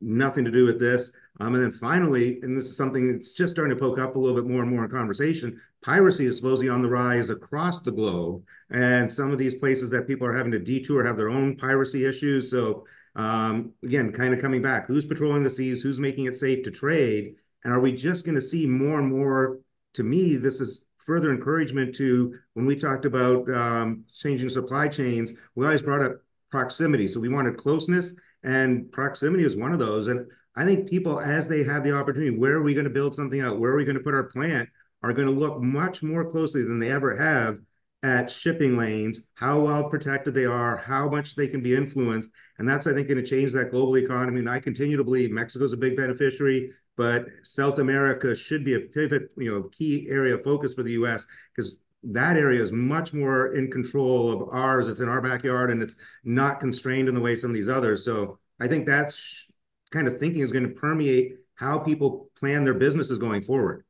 [0.00, 1.12] nothing to do with this.
[1.38, 4.18] Um, and then finally, and this is something that's just starting to poke up a
[4.18, 7.92] little bit more and more in conversation, piracy is supposedly on the rise across the
[7.92, 8.42] globe.
[8.70, 12.04] And some of these places that people are having to detour have their own piracy
[12.04, 12.50] issues.
[12.50, 12.84] So
[13.16, 16.70] um, again, kind of coming back, who's patrolling the seas, who's making it safe to
[16.70, 17.36] trade?
[17.64, 19.60] And are we just going to see more and more
[19.94, 25.32] to me, this is further encouragement to when we talked about um, changing supply chains,
[25.54, 27.08] we always brought up proximity.
[27.08, 30.08] So we wanted closeness, and proximity is one of those.
[30.08, 33.14] And I think people, as they have the opportunity, where are we going to build
[33.14, 33.58] something out?
[33.58, 34.68] Where are we going to put our plant?
[35.02, 37.60] Are going to look much more closely than they ever have
[38.02, 42.30] at shipping lanes, how well protected they are, how much they can be influenced.
[42.58, 44.40] And that's, I think, going to change that global economy.
[44.40, 48.80] And I continue to believe Mexico's a big beneficiary but South America should be a
[48.80, 51.26] pivot, you know, key area of focus for the U.S.
[51.56, 54.86] because that area is much more in control of ours.
[54.86, 58.04] It's in our backyard and it's not constrained in the way some of these others.
[58.04, 59.46] So I think that's
[59.90, 63.84] kind of thinking is going to permeate how people plan their businesses going forward.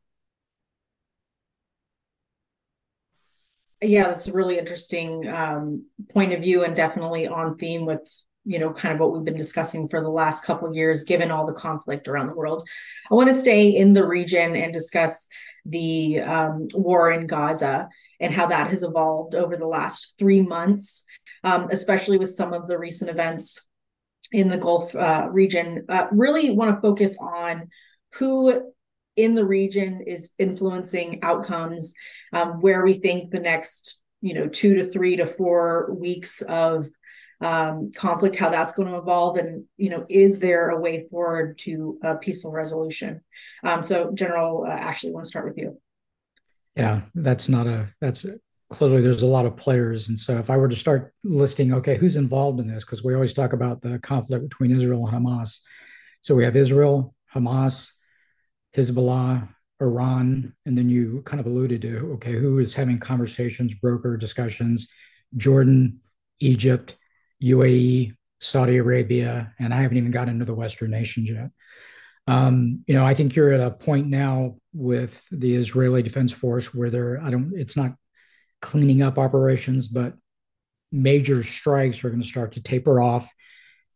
[3.83, 8.09] Yeah, that's a really interesting um, point of view and definitely on theme with
[8.45, 11.47] you know kind of what we've been discussing for the last couple years given all
[11.47, 12.67] the conflict around the world
[13.11, 15.27] i want to stay in the region and discuss
[15.67, 17.87] the um, war in gaza
[18.19, 21.05] and how that has evolved over the last three months
[21.45, 23.69] um, especially with some of the recent events
[24.33, 27.69] in the gulf uh, region uh, really want to focus on
[28.15, 28.73] who
[29.17, 31.95] in the region is influencing outcomes
[32.33, 36.89] um, where we think the next you know two to three to four weeks of
[37.43, 41.57] um, conflict, how that's going to evolve, and you know, is there a way forward
[41.59, 43.23] to a peaceful resolution?
[43.65, 45.81] Um, so, General uh, Ashley, I want to start with you.
[46.77, 48.25] Yeah, that's not a that's
[48.71, 51.97] clearly there's a lot of players, and so if I were to start listing, okay,
[51.97, 52.85] who's involved in this?
[52.85, 55.61] Because we always talk about the conflict between Israel and Hamas.
[56.23, 57.91] So we have Israel, Hamas,
[58.77, 59.49] Hezbollah,
[59.81, 64.89] Iran, and then you kind of alluded to okay, who is having conversations, broker discussions,
[65.37, 66.01] Jordan,
[66.39, 66.97] Egypt,
[67.43, 71.51] UAE, Saudi Arabia, and I haven't even got into the Western nations yet.
[72.27, 76.73] Um, you know, I think you're at a point now with the Israeli Defense Force
[76.73, 77.95] where they're, I don't, it's not
[78.61, 80.15] cleaning up operations, but
[80.93, 83.33] major strikes are going to start to taper off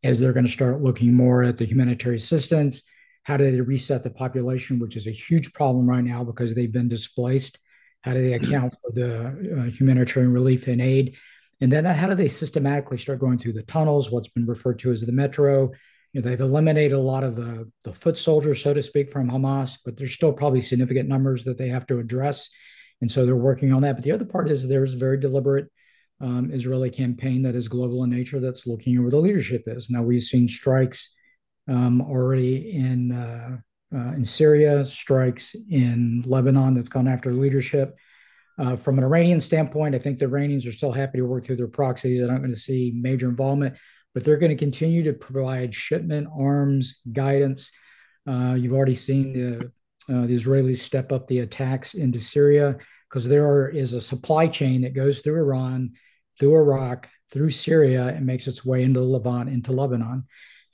[0.03, 2.83] as they're going to start looking more at the humanitarian assistance.
[3.25, 6.71] How do they reset the population, which is a huge problem right now because they've
[6.71, 7.59] been displaced?
[8.03, 9.27] How do they account for the
[9.59, 11.17] uh, humanitarian relief and aid?
[11.61, 14.91] And then how do they systematically start going through the tunnels, what's been referred to
[14.91, 15.73] as the metro?
[16.13, 19.31] You know, they've eliminated a lot of the, the foot soldiers, so to speak, from
[19.31, 22.51] Hamas, but there's still probably significant numbers that they have to address.
[23.05, 23.97] And so they're working on that.
[23.97, 25.71] But the other part is there's a very deliberate
[26.23, 29.91] um, Israeli campaign that is global in nature that's looking at where the leadership is.
[29.91, 31.15] Now, we've seen strikes
[31.69, 33.59] um, already in, uh,
[33.95, 37.95] uh, in Syria, strikes in Lebanon that's gone after leadership.
[38.59, 41.57] Uh, from an Iranian standpoint, I think the Iranians are still happy to work through
[41.57, 42.23] their proxies.
[42.23, 43.77] I don't going to see major involvement,
[44.15, 47.71] but they're going to continue to provide shipment, arms, guidance.
[48.27, 49.71] Uh, you've already seen the
[50.07, 52.77] uh, the Israelis step up the attacks into Syria
[53.15, 55.93] because there are, is a supply chain that goes through Iran,
[56.37, 60.25] through Iraq, through Syria, and makes its way into the Levant, into Lebanon,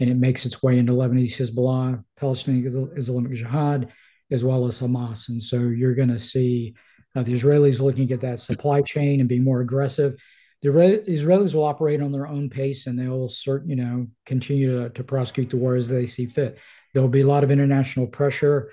[0.00, 3.92] and it makes its way into Lebanese Hezbollah, Palestinian Islamic Jihad,
[4.30, 5.28] as well as Hamas.
[5.28, 6.74] And so you're going to see
[7.14, 10.16] uh, the Israelis looking at that supply chain and being more aggressive.
[10.62, 14.84] The Israelis will operate on their own pace and they will cert, you know, continue
[14.84, 16.56] to, to prosecute the war as they see fit.
[16.94, 18.70] There will be a lot of international pressure.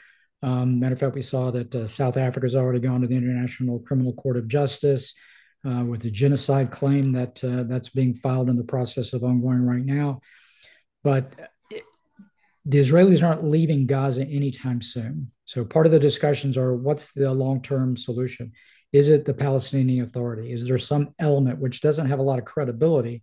[0.48, 3.18] Um, matter of fact, we saw that uh, South Africa has already gone to the
[3.18, 5.14] International Criminal Court of Justice
[5.68, 9.66] uh, with the genocide claim that uh, that's being filed in the process of ongoing
[9.66, 10.22] right now.
[11.04, 11.34] But
[12.66, 15.32] the Israelis aren't leaving Gaza anytime soon.
[15.44, 18.54] So part of the discussions are what's the long-term solution?
[18.94, 20.54] Is it the Palestinian Authority?
[20.54, 23.22] Is there some element which doesn't have a lot of credibility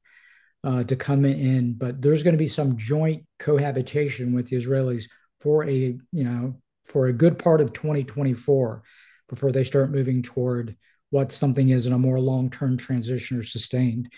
[0.62, 1.72] uh, to come in?
[1.72, 5.04] But there's going to be some joint cohabitation with the Israelis
[5.40, 8.82] for a you know for a good part of 2024
[9.28, 10.76] before they start moving toward
[11.10, 14.12] what something is in a more long-term transition or sustained.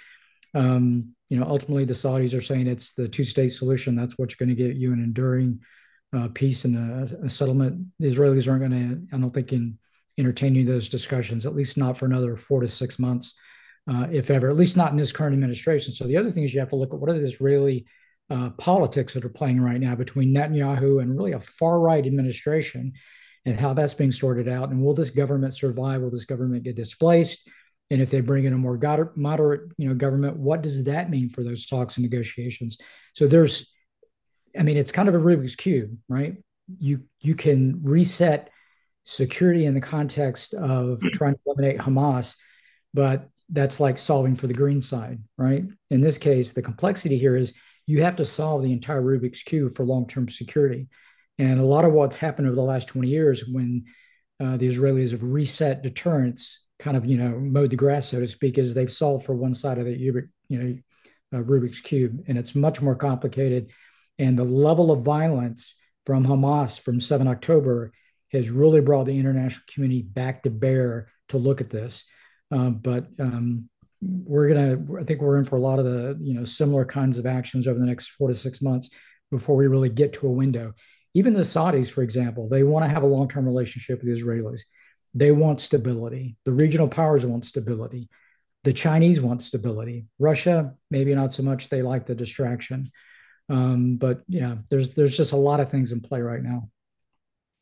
[0.54, 3.94] Um, you know, ultimately the Saudis are saying it's the two-state solution.
[3.94, 5.60] That's what's going to get you an enduring
[6.16, 7.86] uh, peace and a, a, settlement.
[7.98, 9.78] The Israelis aren't going to, I don't think, in
[10.18, 13.34] entertaining those discussions, at least not for another four to six months,
[13.90, 15.92] uh, if ever, at least not in this current administration.
[15.92, 17.86] So the other thing is you have to look at what are the Israeli
[18.28, 22.92] uh, politics that are playing right now between Netanyahu and really a far right administration
[23.44, 24.70] and how that's being sorted out.
[24.70, 26.02] And will this government survive?
[26.02, 27.48] Will this government get displaced?
[27.90, 28.78] And if they bring in a more
[29.14, 32.78] moderate, you know, government, what does that mean for those talks and negotiations?
[33.14, 33.72] So there's,
[34.58, 36.34] I mean, it's kind of a Rubik's cube, right?
[36.80, 38.50] You you can reset
[39.04, 42.34] security in the context of trying to eliminate Hamas,
[42.92, 45.64] but that's like solving for the green side, right?
[45.90, 47.54] In this case, the complexity here is
[47.86, 50.88] you have to solve the entire Rubik's cube for long-term security.
[51.38, 53.84] And a lot of what's happened over the last 20 years when
[54.40, 58.26] uh, the Israelis have reset deterrence kind of you know mowed the grass, so to
[58.26, 60.78] speak, is they've solved for one side of the you know
[61.32, 63.70] uh, Rubik's cube, and it's much more complicated.
[64.18, 65.74] And the level of violence
[66.06, 67.92] from Hamas from 7 October
[68.32, 72.04] has really brought the international community back to bear to look at this.
[72.50, 73.68] Uh, but um,
[74.06, 77.18] we're gonna, I think we're in for a lot of the you know similar kinds
[77.18, 78.90] of actions over the next four to six months
[79.30, 80.74] before we really get to a window.
[81.14, 84.60] Even the Saudis, for example, they want to have a long-term relationship with the Israelis.
[85.14, 86.36] They want stability.
[86.44, 88.10] The regional powers want stability.
[88.64, 90.06] The Chinese want stability.
[90.18, 91.68] Russia, maybe not so much.
[91.68, 92.84] They like the distraction.
[93.48, 96.68] Um, but yeah, there's there's just a lot of things in play right now.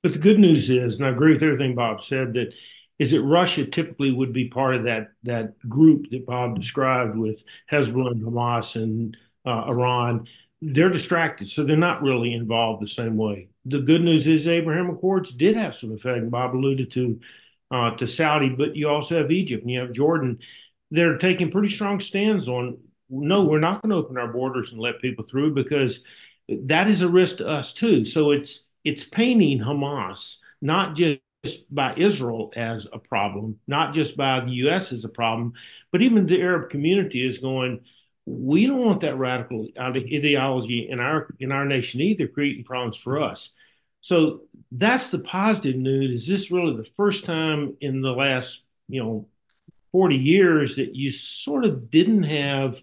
[0.02, 2.52] But the good news is, and I agree with everything Bob said, that
[2.98, 7.42] is that Russia typically would be part of that that group that Bob described with
[7.70, 10.28] Hezbollah and Hamas and uh, Iran.
[10.62, 13.48] They're distracted, so they're not really involved the same way.
[13.66, 16.30] The good news is Abraham Accords did have some effect.
[16.30, 17.20] Bob alluded to
[17.70, 20.38] uh, to Saudi, but you also have Egypt and you have Jordan.
[20.90, 22.78] They're taking pretty strong stands on
[23.11, 26.00] no, we're not going to open our borders and let people through because
[26.48, 28.04] that is a risk to us too.
[28.04, 31.20] So it's it's painting Hamas not just
[31.70, 34.92] by Israel as a problem, not just by the U.S.
[34.92, 35.54] as a problem,
[35.92, 37.80] but even the Arab community is going.
[38.26, 43.22] We don't want that radical ideology in our in our nation either, creating problems for
[43.22, 43.50] us.
[44.00, 46.22] So that's the positive news.
[46.22, 49.28] Is this really the first time in the last, you know,
[49.92, 52.83] 40 years that you sort of didn't have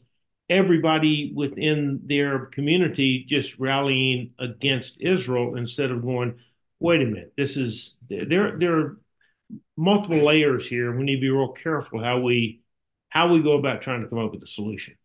[0.49, 6.39] everybody within their community just rallying against Israel instead of going,
[6.81, 8.97] wait a minute, this is there there are
[9.77, 10.95] multiple layers here.
[10.95, 12.61] We need to be real careful how we
[13.09, 14.95] how we go about trying to come up with a solution.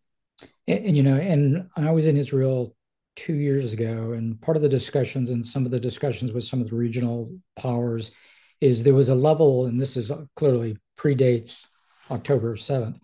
[0.66, 2.74] And, and you know, and I was in Israel
[3.14, 6.60] two years ago, and part of the discussions and some of the discussions with some
[6.60, 8.12] of the regional powers
[8.60, 11.66] is there was a level, and this is clearly predates
[12.10, 12.98] October 7th,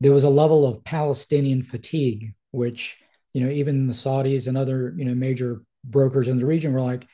[0.00, 2.96] there was a level of Palestinian fatigue, which,
[3.32, 6.80] you know, even the Saudis and other, you know, major brokers in the region were
[6.80, 7.06] like,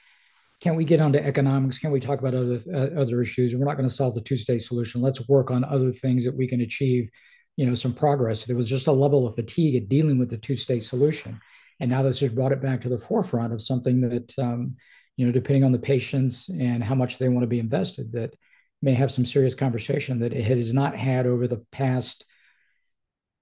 [0.65, 1.79] can't we get onto economics?
[1.79, 3.55] Can we talk about other uh, other issues?
[3.55, 5.03] We're not going to solve the two-state solution.
[5.03, 7.11] Let's work on other things that we can achieve,
[7.59, 8.47] you know, some progress.
[8.47, 11.39] There was just a level of fatigue at dealing with the two-state solution.
[11.81, 14.77] And now this has brought it back to the forefront of something that, um,
[15.19, 18.35] you know, depending on the patience and how much they want to be invested, that
[18.81, 22.25] may have some serious conversation that it has not had over the past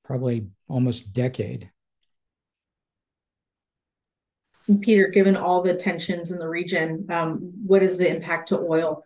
[0.04, 1.70] probably almost decade.
[4.80, 9.04] Peter, given all the tensions in the region, um, what is the impact to oil?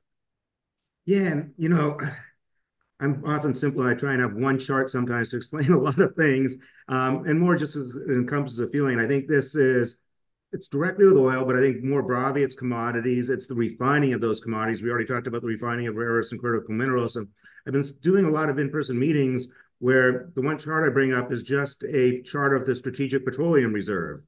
[1.04, 1.98] Yeah, you know,
[3.00, 3.86] I'm often simple.
[3.86, 6.57] I try and have one chart sometimes to explain a lot of things,
[6.88, 8.98] um, and more just as it encompasses a feeling.
[8.98, 9.96] I think this is
[10.52, 13.30] it's directly with oil, but I think more broadly it's commodities.
[13.30, 14.82] It's the refining of those commodities.
[14.82, 17.16] We already talked about the refining of rare earths and critical minerals.
[17.16, 17.28] And
[17.66, 19.48] I've been doing a lot of in-person meetings
[19.80, 23.72] where the one chart I bring up is just a chart of the Strategic Petroleum
[23.72, 24.22] Reserve.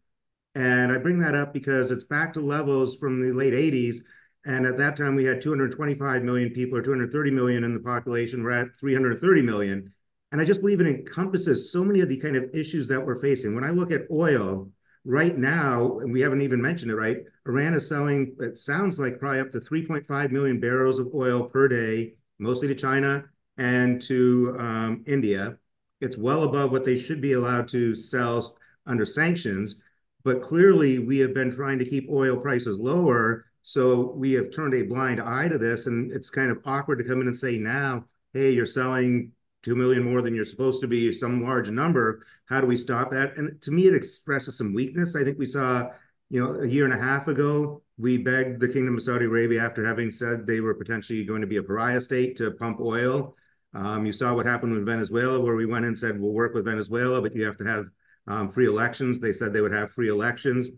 [0.59, 3.99] And I bring that up because it's back to levels from the late 80s.
[4.45, 8.43] And at that time, we had 225 million people or 230 million in the population.
[8.43, 9.93] We're at 330 million.
[10.33, 13.21] And I just believe it encompasses so many of the kind of issues that we're
[13.21, 13.55] facing.
[13.55, 14.69] When I look at oil,
[15.05, 17.19] right now, and we haven't even mentioned it, right?
[17.47, 21.69] Iran is selling, it sounds like probably up to 3.5 million barrels of oil per
[21.69, 23.25] day, mostly to China
[23.57, 25.57] and to um, India.
[26.01, 28.57] It's well above what they should be allowed to sell
[28.87, 29.81] under sanctions.
[30.29, 33.47] But clearly, we have been trying to keep oil prices lower.
[33.63, 35.87] So we have turned a blind eye to this.
[35.87, 38.05] And it's kind of awkward to come in and say now,
[38.35, 42.27] hey, you're selling 2 million more than you're supposed to be, some large number.
[42.45, 43.39] How do we stop that?
[43.39, 45.17] And to me, it expresses some weakness.
[45.17, 45.93] I think we saw,
[46.29, 49.63] you know, a year and a half ago, we begged the Kingdom of Saudi Arabia
[49.63, 53.35] after having said they were potentially going to be a pariah state to pump oil.
[53.73, 56.67] Um, you saw what happened with Venezuela, where we went and said, we'll work with
[56.67, 57.87] Venezuela, but you have to have
[58.29, 59.19] um, free elections.
[59.19, 60.69] They said they would have free elections.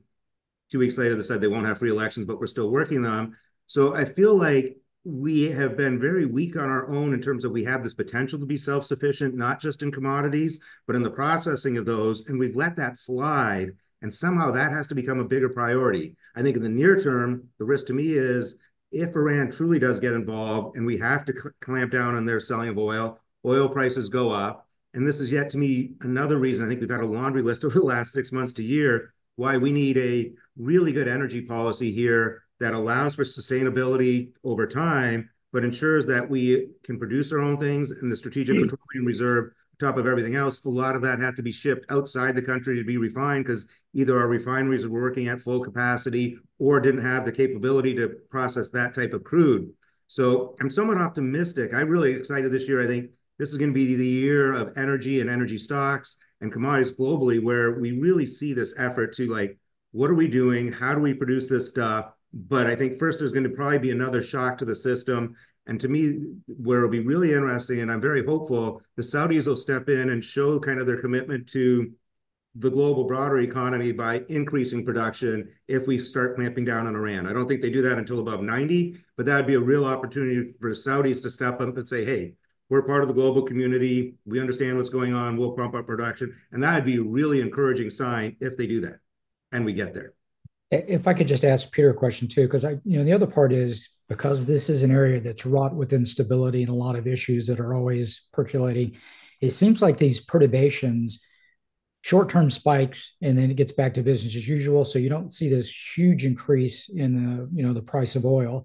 [0.72, 3.16] Two weeks later, they said they won't have free elections, but we're still working on
[3.16, 3.36] them.
[3.66, 7.53] So I feel like we have been very weak on our own in terms of
[7.53, 11.76] we have this potential to be self-sufficient, not just in commodities, but in the processing
[11.76, 12.26] of those.
[12.26, 13.70] And we've let that slide.
[14.03, 16.16] And somehow that has to become a bigger priority.
[16.36, 18.57] I think in the near term, the risk to me is
[18.92, 22.40] if Iran truly does get involved and we have to cl- clamp down on their
[22.40, 24.68] selling of oil, oil prices go up.
[24.95, 27.64] And this is yet to me another reason I think we've had a laundry list
[27.64, 31.91] over the last six months to year why we need a really good energy policy
[31.93, 37.59] here that allows for sustainability over time, but ensures that we can produce our own
[37.59, 38.62] things and the Strategic mm.
[38.62, 39.53] Petroleum Reserve.
[39.78, 42.76] Top of everything else, a lot of that had to be shipped outside the country
[42.76, 47.24] to be refined because either our refineries were working at full capacity or didn't have
[47.24, 49.72] the capability to process that type of crude.
[50.07, 51.72] So I'm somewhat optimistic.
[51.72, 52.82] I'm really excited this year.
[52.82, 53.11] I think
[53.41, 57.43] this is going to be the year of energy and energy stocks and commodities globally,
[57.43, 59.59] where we really see this effort to like,
[59.93, 60.70] what are we doing?
[60.70, 62.12] How do we produce this stuff?
[62.34, 65.36] But I think first there's going to probably be another shock to the system.
[65.66, 66.18] And to me,
[66.49, 70.22] where it'll be really interesting, and I'm very hopeful, the Saudis will step in and
[70.22, 71.93] show kind of their commitment to
[72.57, 77.26] the global broader economy by increasing production if we start clamping down on Iran.
[77.26, 80.45] I don't think they do that until above 90, but that'd be a real opportunity
[80.61, 82.34] for Saudis to step up and say, hey,
[82.71, 84.14] we're part of the global community.
[84.25, 85.37] We understand what's going on.
[85.37, 86.35] We'll pump up production.
[86.53, 89.01] And that'd be a really encouraging sign if they do that
[89.53, 90.14] and we get there.
[90.71, 93.27] If I could just ask Peter a question too, because I, you know, the other
[93.27, 97.09] part is because this is an area that's wrought with instability and a lot of
[97.09, 98.97] issues that are always percolating.
[99.41, 101.21] It seems like these perturbations,
[102.03, 104.85] short-term spikes, and then it gets back to business as usual.
[104.85, 108.64] So you don't see this huge increase in the, you know, the price of oil.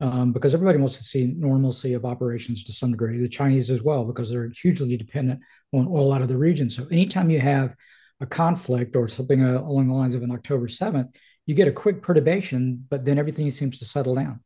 [0.00, 3.18] Um, because everybody wants to see normalcy of operations to some degree.
[3.18, 5.40] The Chinese as well, because they're hugely dependent
[5.72, 6.68] on oil out of the region.
[6.68, 7.74] So anytime you have
[8.20, 11.14] a conflict or something uh, along the lines of an October 7th,
[11.46, 14.40] you get a quick perturbation, but then everything seems to settle down.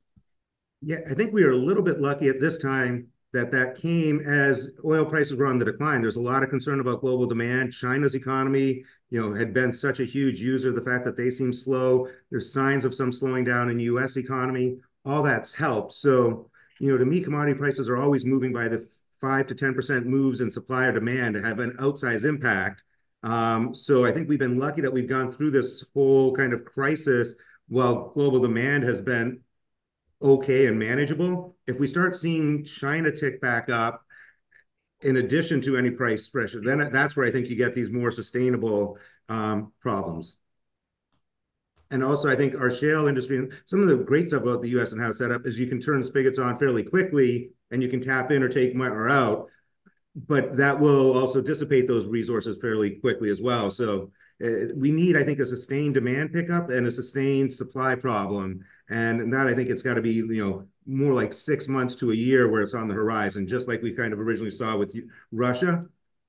[0.82, 4.20] Yeah, I think we are a little bit lucky at this time that that came
[4.20, 6.00] as oil prices were on the decline.
[6.00, 7.72] There's a lot of concern about global demand.
[7.72, 10.72] China's economy, you know, had been such a huge user.
[10.72, 14.16] The fact that they seem slow, there's signs of some slowing down in U.S.
[14.16, 14.78] economy.
[15.04, 15.94] All that's helped.
[15.94, 18.86] So, you know, to me, commodity prices are always moving by the
[19.20, 22.82] five to ten percent moves in supply or demand to have an outsized impact.
[23.22, 26.64] Um, so I think we've been lucky that we've gone through this whole kind of
[26.64, 27.34] crisis
[27.68, 29.40] while global demand has been
[30.22, 31.56] okay and manageable.
[31.66, 34.04] If we start seeing China tick back up,
[35.00, 38.10] in addition to any price pressure, then that's where I think you get these more
[38.10, 40.38] sustainable um, problems.
[41.90, 44.68] And also, I think our shale industry, and some of the great stuff about the
[44.70, 44.92] U.S.
[44.92, 47.88] and how it's set up is you can turn spigots on fairly quickly, and you
[47.88, 49.48] can tap in or take more out
[50.26, 53.70] but that will also dissipate those resources fairly quickly as well.
[53.70, 54.10] So
[54.44, 58.64] uh, we need, I think, a sustained demand pickup and a sustained supply problem.
[58.88, 62.10] And that I think it's got to be, you know, more like six months to
[62.10, 64.94] a year where it's on the horizon, just like we kind of originally saw with
[65.30, 65.82] Russia,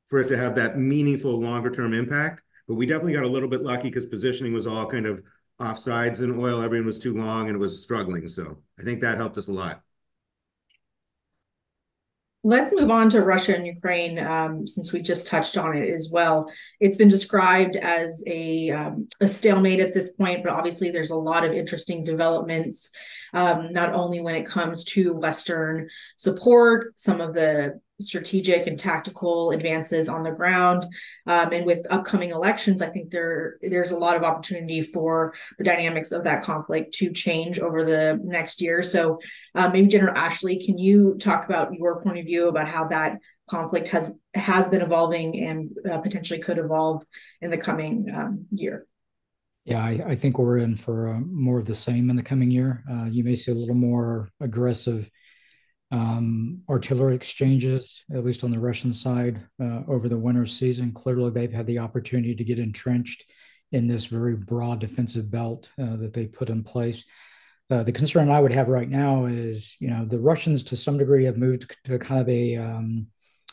[0.08, 2.44] for it to have that meaningful longer term impact.
[2.68, 5.24] But we definitely got a little bit lucky because positioning was all kind of
[5.60, 6.62] offsides in oil.
[6.62, 8.28] Everyone was too long and it was struggling.
[8.28, 9.82] So I think that helped us a lot.
[12.42, 16.10] Let's move on to Russia and Ukraine, um, since we just touched on it as
[16.10, 16.50] well.
[16.80, 21.18] It's been described as a, um, a stalemate at this point, but obviously there's a
[21.18, 22.92] lot of interesting developments.
[23.34, 29.52] Um, not only when it comes to Western support, some of the strategic and tactical
[29.52, 30.86] advances on the ground.
[31.28, 35.64] Um, and with upcoming elections, I think there there's a lot of opportunity for the
[35.64, 38.82] dynamics of that conflict to change over the next year.
[38.84, 39.20] So
[39.56, 43.18] uh, maybe General Ashley, can you talk about your point of view about how that
[43.50, 47.04] conflict has has been evolving and uh, potentially could evolve
[47.42, 48.86] in the coming um, year?
[49.70, 52.50] Yeah, I, I, think we're in for uh, more of the same in the coming
[52.50, 52.84] year.
[52.90, 55.10] Uh, you may see a little more aggressive
[55.92, 60.92] um, artillery exchanges, at least on the Russian side, uh, over the winter season.
[60.92, 63.26] Clearly, they've had the opportunity to get entrenched
[63.72, 67.06] in this very broad defensive belt uh, that they put in place.
[67.70, 70.98] Uh, the concern I would have right now is, you know, the Russians to some
[70.98, 73.08] degree have moved to kind of a, um,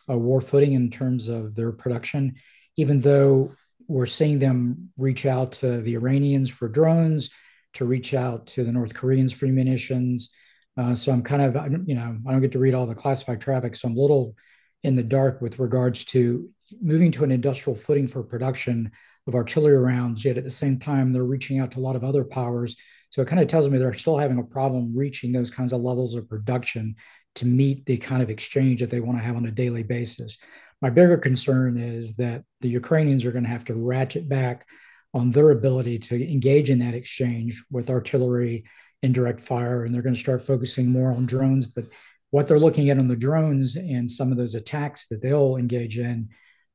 [0.09, 2.37] a war footing in terms of their production,
[2.77, 3.53] even though
[3.89, 7.31] we're seeing them reach out to the Iranians for drones,
[7.75, 10.31] to reach out to the North Koreans for munitions.
[10.77, 13.41] Uh, so I'm kind of, you know, I don't get to read all the classified
[13.41, 14.35] traffic, so I'm a little
[14.83, 16.49] in the dark with regards to
[16.81, 18.91] moving to an industrial footing for production
[19.27, 20.25] of artillery rounds.
[20.25, 22.77] Yet at the same time, they're reaching out to a lot of other powers.
[23.11, 25.81] So it kind of tells me they're still having a problem reaching those kinds of
[25.81, 26.97] levels of production
[27.37, 30.39] to meet the kind of exchange that they want to have on a daily basis.
[30.83, 34.67] My bigger concern is that the Ukrainians are going to have to ratchet back
[35.15, 38.65] on their ability to engage in that exchange with artillery
[39.03, 41.65] indirect fire, and they're going to start focusing more on drones.
[41.67, 41.85] But
[42.31, 45.99] what they're looking at on the drones and some of those attacks that they'll engage
[45.99, 46.29] in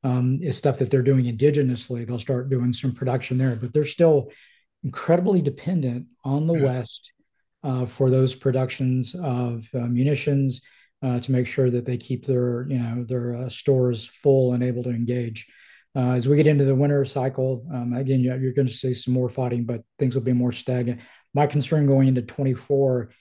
[0.03, 2.07] um, is stuff that they're doing indigenously.
[2.07, 4.31] They'll start doing some production there, but they're still
[4.83, 6.63] incredibly dependent on the yeah.
[6.63, 7.11] West
[7.85, 10.61] for those productions of uh, munitions
[11.03, 14.63] uh, to make sure that they keep their you know their uh, stores full and
[14.63, 15.47] able to engage.
[15.93, 19.13] Uh, as we get into the winter cycle, um, again, you're going to see some
[19.13, 21.01] more fighting, but things will be more stagnant
[21.33, 23.11] my concern going into 24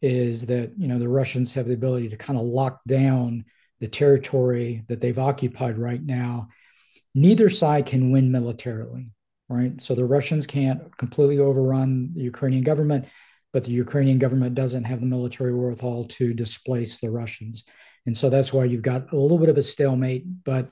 [0.00, 3.44] is that you know the Russians have the ability to kind of lock down
[3.80, 6.48] the territory that they've occupied right now.
[7.14, 9.12] Neither side can win militarily,
[9.48, 9.80] right?
[9.80, 13.06] So the Russians can't completely overrun the Ukrainian government,
[13.52, 17.64] but the Ukrainian government doesn't have the military wherewithal to displace the Russians.
[18.06, 20.24] And so that's why you've got a little bit of a stalemate.
[20.44, 20.70] But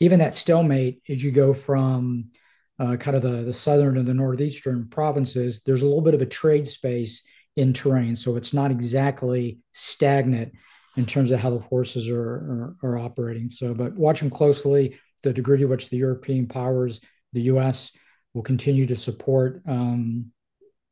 [0.00, 2.30] even that stalemate, as you go from
[2.78, 6.22] uh, kind of the, the southern and the northeastern provinces, there's a little bit of
[6.22, 7.22] a trade space
[7.56, 8.16] in terrain.
[8.16, 10.52] So it's not exactly stagnant
[10.96, 13.50] in terms of how the forces are, are, are operating.
[13.50, 17.00] So, but watching closely the degree to which the European powers,
[17.32, 17.92] the U.S.,
[18.34, 20.32] will continue to support, um,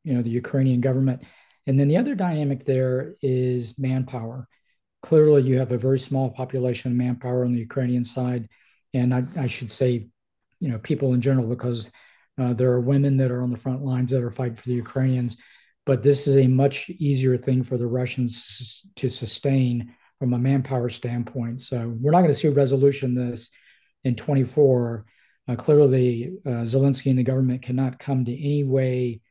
[0.03, 1.23] you know, the Ukrainian government.
[1.67, 4.47] And then the other dynamic there is manpower.
[5.03, 8.49] Clearly, you have a very small population of manpower on the Ukrainian side,
[8.93, 10.09] and I, I should say
[10.59, 11.91] you know people in general because
[12.37, 14.75] uh, there are women that are on the front lines that are fighting for the
[14.75, 15.37] Ukrainians.
[15.85, 20.89] But this is a much easier thing for the Russians to sustain from a manpower
[20.89, 21.61] standpoint.
[21.61, 23.49] So we're not going to see a resolution this
[24.03, 25.05] in 24.
[25.47, 29.21] Uh, clearly, uh, Zelensky and the government cannot come to any way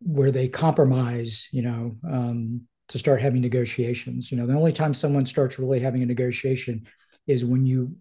[0.00, 4.30] where they compromise, you know, um, to start having negotiations.
[4.30, 6.86] You know, the only time someone starts really having a negotiation
[7.26, 7.96] is when you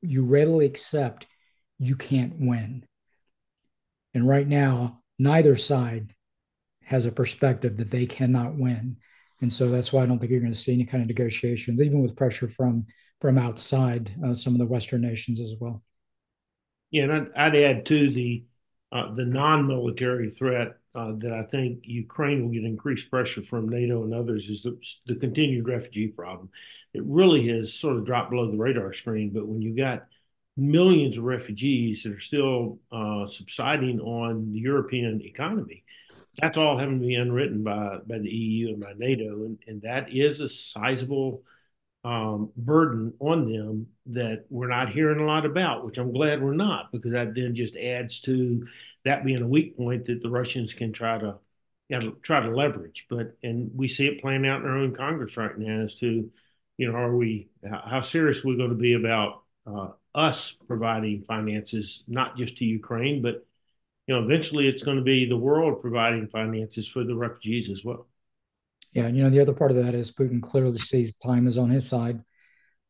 [0.00, 1.26] you readily accept
[1.78, 2.84] you can't win.
[4.14, 6.14] And right now, neither side
[6.82, 8.96] has a perspective that they cannot win.
[9.40, 11.80] And so that's why I don't think you're going to see any kind of negotiations,
[11.80, 12.86] even with pressure from
[13.20, 15.82] from outside uh, some of the Western nations as well.
[16.90, 18.44] Yeah, and I'd, I'd add to the
[18.90, 24.02] uh, the non-military threat uh, that I think Ukraine will get increased pressure from NATO
[24.02, 26.50] and others is the, the continued refugee problem
[26.94, 29.30] it really has sort of dropped below the radar screen.
[29.32, 30.06] But when you got
[30.56, 35.84] millions of refugees that are still uh, subsiding on the European economy,
[36.40, 39.82] that's all having to be unwritten by by the EU and by NATO, and, and
[39.82, 41.42] that is a sizable
[42.04, 46.54] um, burden on them that we're not hearing a lot about, which I'm glad we're
[46.54, 48.66] not, because that then just adds to
[49.08, 51.36] that being a weak point that the Russians can try to,
[51.88, 53.06] you know, try to leverage.
[53.08, 56.30] But and we see it playing out in our own Congress right now as to
[56.78, 61.24] you know, are we how serious we're we going to be about uh, us providing
[61.26, 63.44] finances, not just to Ukraine, but
[64.06, 67.84] you know, eventually it's going to be the world providing finances for the refugees as
[67.84, 68.06] well.
[68.92, 71.58] Yeah, and you know, the other part of that is Putin clearly sees time is
[71.58, 72.22] on his side,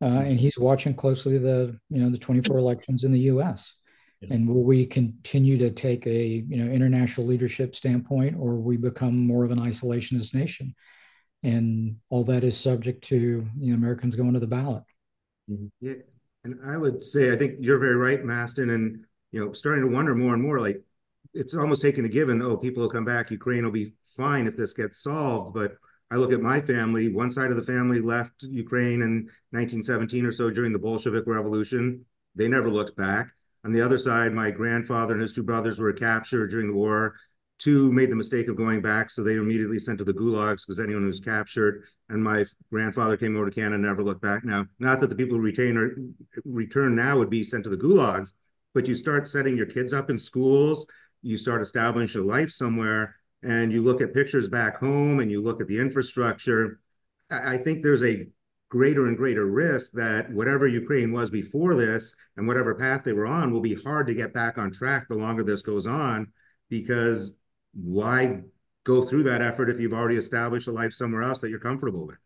[0.01, 3.75] uh, and he's watching closely the you know the 24 elections in the U.S.
[4.21, 4.35] Yeah.
[4.35, 9.27] And will we continue to take a you know international leadership standpoint, or we become
[9.27, 10.75] more of an isolationist nation?
[11.43, 14.83] and all that is subject to you know, Americans going to the ballot.
[15.51, 15.67] Mm-hmm.
[15.81, 15.95] Yeah,
[16.45, 19.91] and I would say I think you're very right, Mastin, and you know, starting to
[19.91, 20.83] wonder more and more like
[21.35, 22.43] it's almost taken a given.
[22.43, 23.31] Oh, people will come back.
[23.31, 25.55] Ukraine will be fine if this gets solved.
[25.55, 25.77] But
[26.11, 27.13] I look at my family.
[27.13, 32.05] One side of the family left Ukraine in 1917 or so during the Bolshevik Revolution.
[32.35, 33.29] They never looked back.
[33.69, 37.17] On the other side, my grandfather and his two brothers were captured during the war.
[37.59, 40.67] Two made the mistake of going back, so they were immediately sent to the gulags
[40.67, 41.85] because anyone who was captured.
[42.09, 44.43] And my grandfather came over to Canada and never looked back.
[44.43, 45.95] Now, not that the people who retain or
[46.47, 48.33] return now would be sent to the gulags,
[48.73, 50.87] but you start setting your kids up in schools,
[51.21, 55.43] you start establishing a life somewhere, and you look at pictures back home and you
[55.43, 56.81] look at the infrastructure.
[57.29, 58.29] I think there's a
[58.69, 63.27] greater and greater risk that whatever Ukraine was before this and whatever path they were
[63.27, 66.33] on will be hard to get back on track the longer this goes on
[66.69, 67.33] because
[67.73, 68.41] why
[68.85, 72.07] go through that effort if you've already established a life somewhere else that you're comfortable
[72.07, 72.19] with?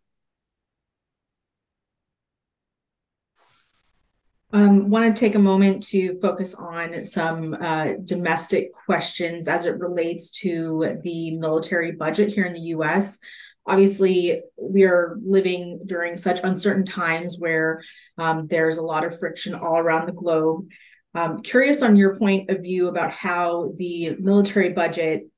[4.55, 9.79] Um, want to take a moment to focus on some uh, domestic questions as it
[9.79, 13.19] relates to the military budget here in the US.
[13.67, 17.83] Obviously, we are living during such uncertain times where
[18.19, 20.67] um, there's a lot of friction all around the globe.
[21.15, 25.29] Um, curious on your point of view about how the military budget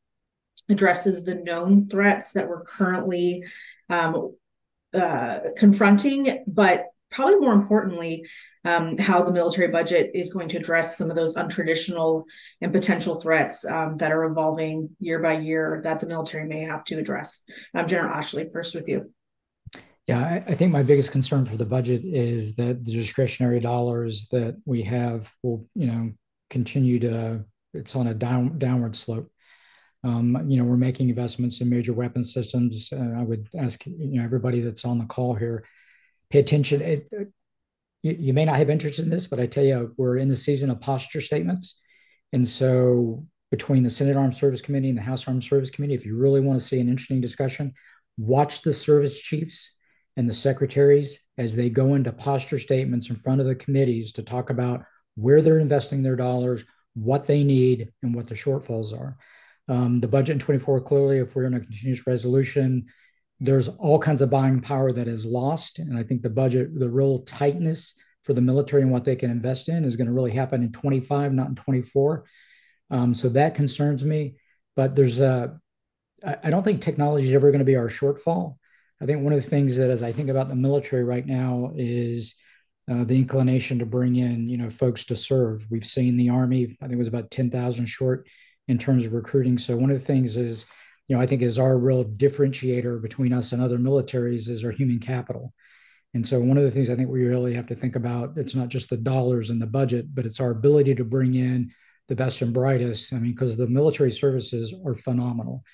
[0.69, 3.45] addresses the known threats that we're currently
[3.91, 4.35] um,
[4.95, 8.25] uh, confronting, but probably more importantly,
[8.65, 12.25] um, how the military budget is going to address some of those untraditional
[12.61, 16.85] and potential threats um, that are evolving year by year that the military may have
[16.85, 17.43] to address.
[17.75, 19.13] Um, General Ashley, first with you.
[20.07, 24.29] Yeah, I, I, think my biggest concern for the budget is that the discretionary dollars
[24.33, 26.13] that we have will, you know,
[26.51, 27.45] continue to.
[27.73, 29.33] It's on a down downward slope.
[30.05, 32.91] Um, you know, we're making investments in major weapon systems.
[32.93, 35.65] Uh, I would ask you know everybody that's on the call here,
[36.29, 36.83] pay attention.
[36.83, 37.09] It,
[38.05, 40.37] you, you may not have interest in this, but I tell you, we're in the
[40.37, 41.81] season of posture statements.
[42.33, 46.05] And so between the Senate Armed Service Committee and the House Armed Service Committee, if
[46.05, 47.73] you really want to see an interesting discussion,
[48.19, 49.71] watch the service chiefs
[50.17, 54.23] and the secretaries as they go into posture statements in front of the committees to
[54.23, 54.85] talk about
[55.17, 59.17] where they're investing their dollars, what they need, and what the shortfalls are.
[59.69, 62.87] Um, the budget in 24 clearly, if we're in a continuous resolution,
[63.41, 65.79] there's all kinds of buying power that is lost.
[65.79, 69.31] And I think the budget, the real tightness for the military and what they can
[69.31, 72.25] invest in is going to really happen in 25, not in 24.
[72.91, 74.37] Um, so that concerns me.
[74.77, 75.59] But there's a,
[76.25, 78.57] I don't think technology is ever going to be our shortfall.
[79.01, 81.73] I think one of the things that, as I think about the military right now,
[81.77, 82.35] is
[82.91, 85.67] uh, the inclination to bring in, you know, folks to serve.
[85.71, 88.27] We've seen the Army, I think it was about 10,000 short
[88.69, 89.59] in terms of recruiting.
[89.59, 90.67] So one of the things is,
[91.09, 94.71] you know, I think is our real differentiator between us and other militaries is our
[94.71, 95.53] human capital.
[96.15, 98.55] And so one of the things I think we really have to think about, it's
[98.55, 101.73] not just the dollars and the budget, but it's our ability to bring in
[102.09, 103.13] the best and brightest.
[103.13, 105.65] I mean, because the military services are phenomenal.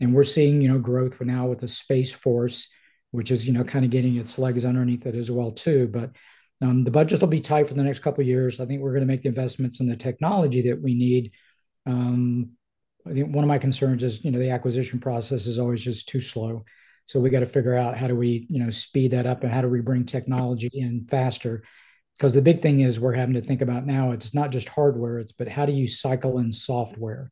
[0.00, 2.68] And we're seeing, you know, growth now with the Space Force,
[3.10, 5.88] which is, you know, kind of getting its legs underneath it as well, too.
[5.88, 6.16] But
[6.62, 8.60] um, the budget will be tight for the next couple years.
[8.60, 11.32] I think we're going to make the investments in the technology that we need
[11.86, 12.52] um,
[13.06, 16.08] I think one of my concerns is, you know, the acquisition process is always just
[16.08, 16.64] too slow.
[17.06, 19.52] So we got to figure out how do we, you know, speed that up and
[19.52, 21.62] how do we bring technology in faster?
[22.16, 25.18] Because the big thing is we're having to think about now, it's not just hardware,
[25.18, 27.30] it's but how do you cycle in software?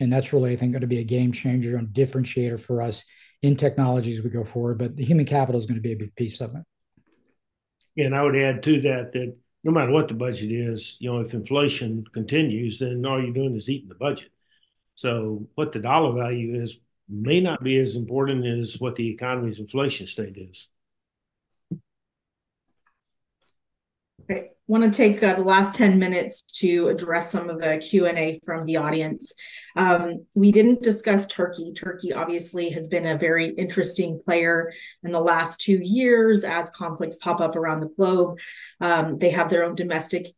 [0.00, 3.04] And that's really, I think, going to be a game changer and differentiator for us
[3.42, 4.78] in technology as we go forward.
[4.78, 6.62] But the human capital is going to be a big piece of it.
[7.94, 11.12] Yeah, and I would add to that that no matter what the budget is, you
[11.12, 14.30] know, if inflation continues, then all you're doing is eating the budget.
[14.94, 16.78] So what the dollar value is
[17.08, 20.68] may not be as important as what the economy's inflation state is.
[24.22, 28.40] Okay, want to take uh, the last 10 minutes to address some of the Q&A
[28.44, 29.32] from the audience.
[29.76, 31.72] Um, we didn't discuss Turkey.
[31.72, 34.72] Turkey obviously has been a very interesting player
[35.02, 38.38] in the last two years as conflicts pop up around the globe.
[38.80, 40.28] Um, they have their own domestic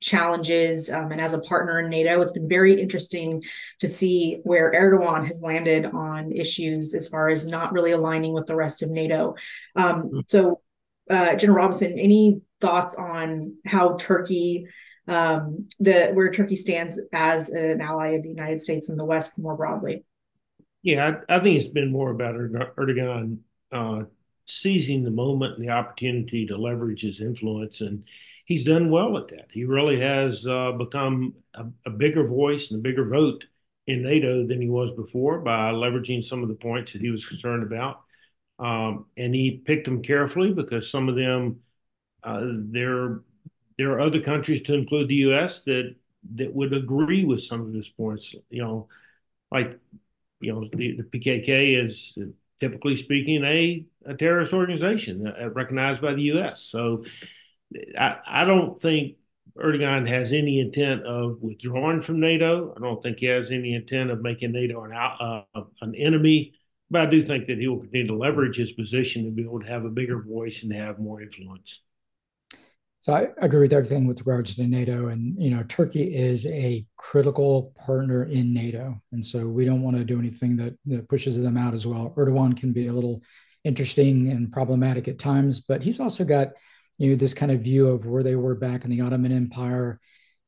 [0.00, 3.42] challenges um, and as a partner in NATO, it's been very interesting
[3.80, 8.46] to see where Erdogan has landed on issues as far as not really aligning with
[8.46, 9.34] the rest of NATO.
[9.76, 10.20] Um, mm-hmm.
[10.28, 10.60] so,
[11.10, 14.66] uh, General Robeson, any thoughts on how Turkey,
[15.06, 19.38] um, the where Turkey stands as an ally of the United States and the West
[19.38, 20.04] more broadly?
[20.82, 23.38] Yeah, I, I think it's been more about Erdogan
[23.72, 24.02] uh,
[24.46, 28.04] seizing the moment and the opportunity to leverage his influence and
[28.48, 29.48] he's done well at that.
[29.52, 33.44] He really has uh, become a, a, bigger voice and a bigger vote
[33.86, 37.26] in NATO than he was before by leveraging some of the points that he was
[37.26, 38.00] concerned about.
[38.58, 41.60] Um, and he picked them carefully because some of them,
[42.24, 43.20] uh, there,
[43.76, 45.60] there are other countries to include the U.S.
[45.62, 45.94] that
[46.34, 48.34] that would agree with some of his points.
[48.50, 48.88] You know,
[49.52, 49.78] like
[50.40, 52.18] you know, the, the PKK is
[52.60, 56.62] typically speaking a, a terrorist organization uh, recognized by the U.S.
[56.62, 57.04] So
[57.98, 59.16] I, I don't think
[59.56, 62.74] Erdogan has any intent of withdrawing from NATO.
[62.76, 65.42] I don't think he has any intent of making NATO an uh,
[65.80, 66.54] an enemy.
[66.90, 69.60] But I do think that he will continue to leverage his position to be able
[69.60, 71.82] to have a bigger voice and have more influence.
[73.00, 76.84] So I agree with everything with regards to NATO, and you know, Turkey is a
[76.96, 81.40] critical partner in NATO, and so we don't want to do anything that that pushes
[81.40, 82.12] them out as well.
[82.16, 83.22] Erdogan can be a little
[83.64, 86.48] interesting and problematic at times, but he's also got
[86.98, 90.00] you know this kind of view of where they were back in the Ottoman Empire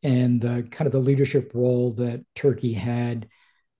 [0.02, 3.28] and the kind of the leadership role that Turkey had.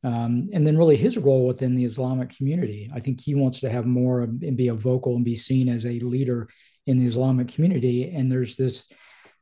[0.03, 2.91] Um, and then really his role within the Islamic community.
[2.95, 5.85] I think he wants to have more and be a vocal and be seen as
[5.85, 6.49] a leader
[6.87, 8.11] in the Islamic community.
[8.11, 8.87] And there's this,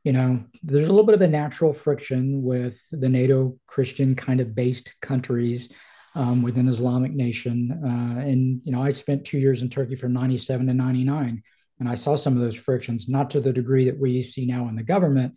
[0.03, 4.41] you know, there's a little bit of a natural friction with the NATO Christian kind
[4.41, 5.71] of based countries
[6.15, 7.71] um, within Islamic nation.
[7.71, 11.41] Uh, and, you know, I spent two years in Turkey from 97 to 99.
[11.79, 14.67] And I saw some of those frictions, not to the degree that we see now
[14.67, 15.35] in the government,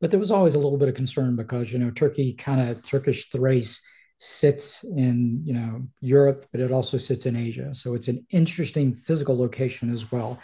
[0.00, 2.86] but there was always a little bit of concern because, you know, Turkey kind of
[2.86, 3.82] Turkish Thrace
[4.18, 7.74] sits in, you know, Europe, but it also sits in Asia.
[7.74, 10.38] So it's an interesting physical location as well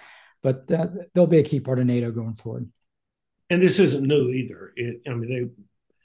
[0.47, 2.71] but uh, they'll be a key part of NATO going forward.
[3.51, 4.73] And this isn't new either.
[4.77, 5.53] It, I mean,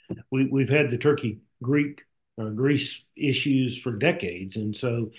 [0.10, 2.02] they we we've had the Turkey Greek
[2.42, 5.12] uh, Greece issues for decades, and so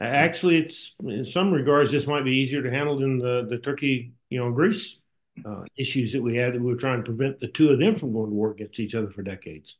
[0.00, 4.12] actually, it's in some regards this might be easier to handle than the the Turkey
[4.30, 4.98] you know Greece
[5.44, 7.96] uh, issues that we had that we were trying to prevent the two of them
[7.96, 9.76] from going to war against each other for decades.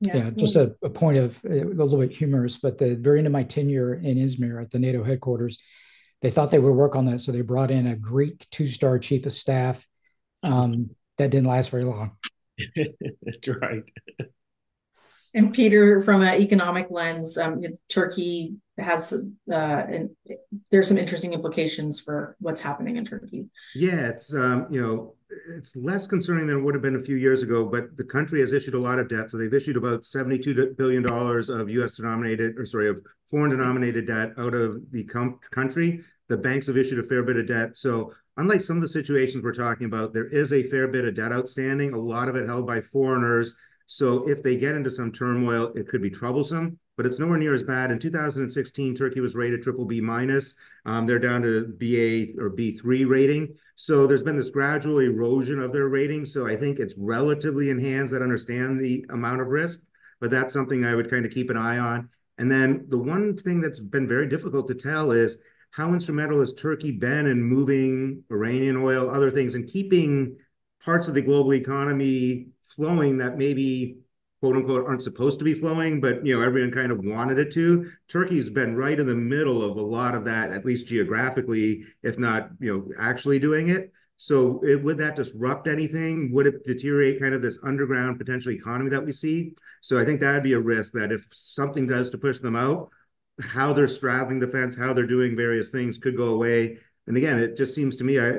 [0.00, 3.26] Yeah, yeah just a, a, point of a little bit humorous, but the very end
[3.26, 5.58] of my tenure in Izmir at the NATO headquarters,
[6.22, 9.26] they thought they would work on that, so they brought in a Greek two-star chief
[9.26, 9.86] of staff.
[10.42, 12.12] Um, that didn't last very long.
[12.76, 13.82] That's right.
[15.34, 19.12] And Peter, from an economic lens, um, Turkey has
[19.52, 19.82] uh,
[20.70, 23.46] there's some interesting implications for what's happening in Turkey.
[23.74, 25.14] Yeah, it's um, you know
[25.54, 28.40] it's less concerning than it would have been a few years ago, but the country
[28.40, 29.30] has issued a lot of debt.
[29.30, 31.96] So they've issued about seventy-two billion dollars of U.S.
[31.96, 33.00] denominated, or sorry, of
[33.30, 36.00] foreign denominated debt out of the com- country.
[36.28, 37.76] The banks have issued a fair bit of debt.
[37.76, 41.14] So unlike some of the situations we're talking about, there is a fair bit of
[41.14, 41.92] debt outstanding.
[41.92, 43.54] A lot of it held by foreigners.
[43.92, 47.54] So if they get into some turmoil, it could be troublesome but it's nowhere near
[47.54, 47.90] as bad.
[47.90, 50.52] In 2016, Turkey was rated triple B minus.
[50.84, 53.54] Um, they're down to BA or B3 rating.
[53.74, 56.26] So there's been this gradual erosion of their rating.
[56.26, 59.80] So I think it's relatively in hands that understand the amount of risk,
[60.20, 62.10] but that's something I would kind of keep an eye on.
[62.36, 65.38] And then the one thing that's been very difficult to tell is
[65.70, 70.36] how instrumental has Turkey been in moving Iranian oil, other things, and keeping
[70.84, 73.98] parts of the global economy flowing that maybe
[74.40, 77.52] quote unquote aren't supposed to be flowing, but you know everyone kind of wanted it
[77.52, 77.90] to.
[78.08, 82.18] Turkey's been right in the middle of a lot of that, at least geographically, if
[82.18, 83.92] not you know actually doing it.
[84.16, 86.30] So it, would that disrupt anything?
[86.32, 89.52] Would it deteriorate kind of this underground potential economy that we see?
[89.80, 92.90] So I think that'd be a risk that if something does to push them out,
[93.40, 96.78] how they're straddling the fence, how they're doing various things could go away.
[97.06, 98.32] And again, it just seems to me I,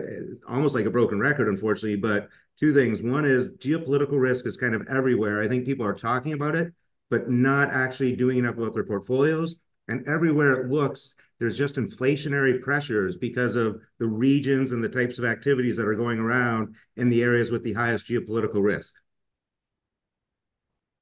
[0.48, 2.30] almost like a broken record, unfortunately, but
[2.62, 3.02] two things.
[3.02, 5.42] One is geopolitical risk is kind of everywhere.
[5.42, 6.74] I think people are talking about it,
[7.10, 9.56] but not actually doing enough about their portfolios.
[9.88, 15.18] And everywhere it looks, there's just inflationary pressures because of the regions and the types
[15.18, 18.94] of activities that are going around in the areas with the highest geopolitical risk.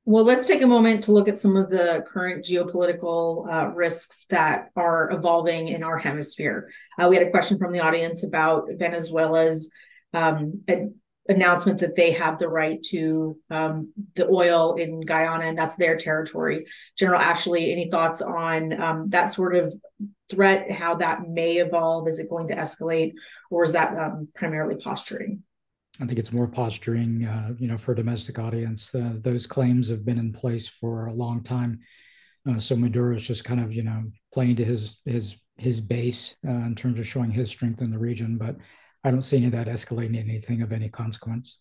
[0.06, 4.26] Well, let's take a moment to look at some of the current geopolitical uh, risks
[4.30, 6.72] that are evolving in our hemisphere.
[6.98, 9.70] Uh, we had a question from the audience about Venezuela's
[10.14, 10.64] um,
[11.30, 15.96] announcement that they have the right to um, the oil in Guyana and that's their
[15.96, 16.66] territory.
[16.98, 19.74] General Ashley, any thoughts on um, that sort of
[20.30, 22.08] threat, how that may evolve?
[22.08, 23.14] Is it going to escalate
[23.52, 25.44] or is that um, primarily posturing?
[26.02, 28.94] I think it's more posturing, uh, you know, for a domestic audience.
[28.96, 31.80] Uh, those claims have been in place for a long time.
[32.50, 34.04] Uh, so Maduro is just kind of, you know,
[34.34, 38.00] playing to his his his base uh, in terms of showing his strength in the
[38.00, 38.38] region.
[38.38, 38.56] But
[39.04, 41.60] I don't see any of that escalating anything of any consequence.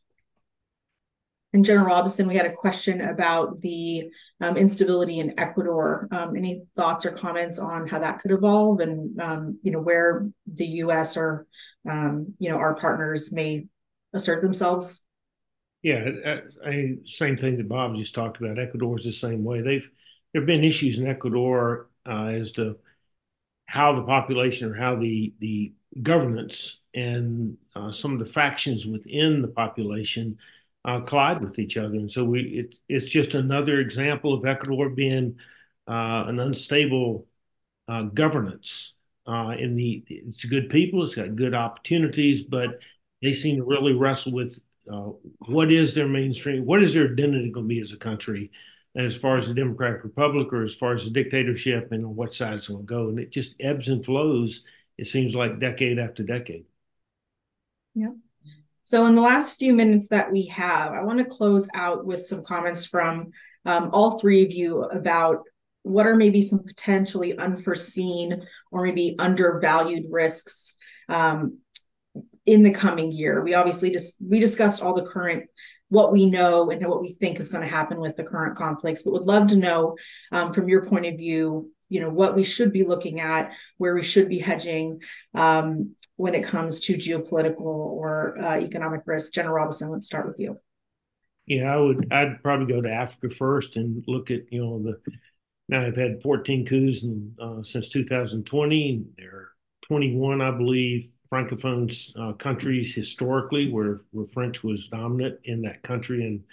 [1.54, 4.10] And General Robeson, we had a question about the
[4.40, 6.06] um, instability in Ecuador.
[6.10, 10.28] Um, any thoughts or comments on how that could evolve, and um, you know where
[10.46, 11.16] the U.S.
[11.16, 11.46] or
[11.88, 13.66] um, you know our partners may
[14.12, 15.04] assert themselves?
[15.82, 16.10] Yeah,
[16.66, 18.58] I, same thing that Bob just talked about.
[18.58, 19.62] Ecuador is the same way.
[19.62, 19.88] They've
[20.32, 22.76] there have been issues in Ecuador uh, as to
[23.64, 25.72] how the population or how the the
[26.02, 30.38] governance and uh, some of the factions within the population
[30.84, 31.94] uh, collide with each other.
[31.94, 35.36] And so we it, it's just another example of Ecuador being
[35.88, 37.26] uh, an unstable
[37.88, 38.94] uh, governance.
[39.26, 42.80] Uh, in the it's good people, it's got good opportunities, but
[43.20, 44.58] they seem to really wrestle with
[44.90, 45.10] uh,
[45.40, 48.50] what is their mainstream, what is their identity going to be as a country,
[48.96, 52.34] as far as the Democratic Republic or as far as the dictatorship, and on what
[52.34, 54.64] side it's going to go, and it just ebbs and flows.
[54.98, 56.64] It seems like decade after decade.
[57.94, 58.10] Yeah.
[58.82, 62.24] So, in the last few minutes that we have, I want to close out with
[62.24, 63.30] some comments from
[63.64, 65.44] um, all three of you about
[65.82, 70.76] what are maybe some potentially unforeseen or maybe undervalued risks
[71.08, 71.58] um,
[72.46, 73.42] in the coming year.
[73.42, 75.44] We obviously just we discussed all the current
[75.90, 79.02] what we know and what we think is going to happen with the current conflicts,
[79.02, 79.96] but would love to know
[80.32, 83.94] um, from your point of view, you know, what we should be looking at, where
[83.94, 85.00] we should be hedging
[85.34, 89.32] um, when it comes to geopolitical or uh, economic risk.
[89.32, 90.58] General Robeson, let's start with you.
[91.46, 92.12] Yeah, I would.
[92.12, 95.00] I'd probably go to Africa first and look at you know the.
[95.70, 99.04] Now I've had 14 coups in, uh, since 2020.
[99.18, 99.48] There are
[99.86, 106.26] 21, I believe, francophone uh, countries historically, where where French was dominant in that country
[106.26, 106.44] and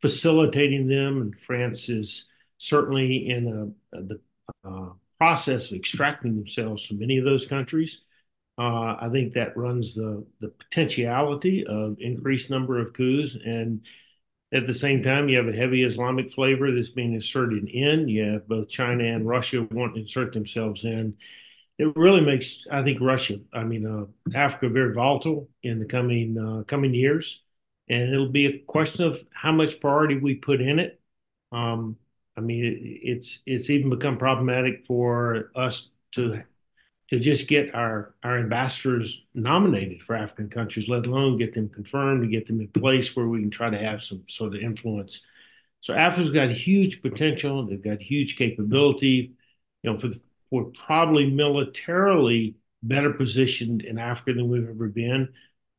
[0.00, 1.20] facilitating them.
[1.20, 2.26] And France is
[2.58, 4.20] certainly in a, a the
[4.64, 8.00] uh, process of extracting themselves from many of those countries.
[8.56, 13.80] Uh, I think that runs the the potentiality of increased number of coups, and
[14.52, 18.08] at the same time, you have a heavy Islamic flavor that's being inserted in.
[18.08, 21.16] You have both China and Russia want to insert themselves in.
[21.78, 24.06] It really makes, I think, Russia, I mean, uh,
[24.38, 27.42] Africa, very volatile in the coming uh, coming years,
[27.88, 31.00] and it'll be a question of how much priority we put in it.
[31.50, 31.96] Um,
[32.36, 32.78] I mean, it,
[33.08, 36.42] it's it's even become problematic for us to
[37.10, 42.22] to just get our our ambassadors nominated for African countries, let alone get them confirmed
[42.22, 45.20] and get them in place where we can try to have some sort of influence.
[45.80, 47.66] So Africa's got huge potential.
[47.66, 49.34] They've got huge capability.
[49.82, 50.20] You know, for the,
[50.50, 55.34] we're probably militarily better positioned in Africa than we've ever been.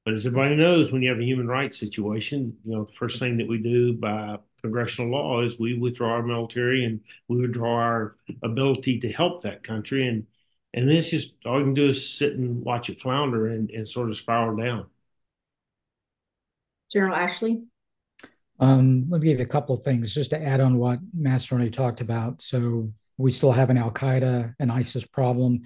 [0.05, 3.17] But as everybody knows, when you have a human rights situation, you know, the first
[3.17, 7.75] thing that we do by congressional law is we withdraw our military and we withdraw
[7.75, 10.07] our ability to help that country.
[10.07, 10.27] And
[10.75, 13.89] and this just all you can do is sit and watch it flounder and, and
[13.89, 14.85] sort of spiral down.
[16.91, 17.63] General Ashley.
[18.59, 21.71] Um, let me give you a couple of things just to add on what Mastin
[21.73, 22.41] talked about.
[22.41, 25.61] So we still have an Al Qaeda and ISIS problem.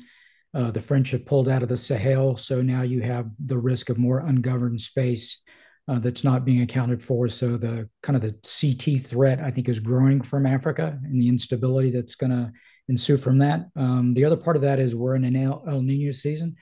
[0.54, 3.89] Uh, the French have pulled out of the Sahel, so now you have the risk
[3.89, 5.41] of more ungoverned space
[5.88, 7.28] uh, that's not being accounted for.
[7.28, 11.30] So the kind of the CT threat, I think, is growing from Africa and the
[11.30, 12.52] instability that's going to
[12.88, 13.68] ensue from that.
[13.76, 16.56] Um, the other part of that is we're in an El, El Nino season.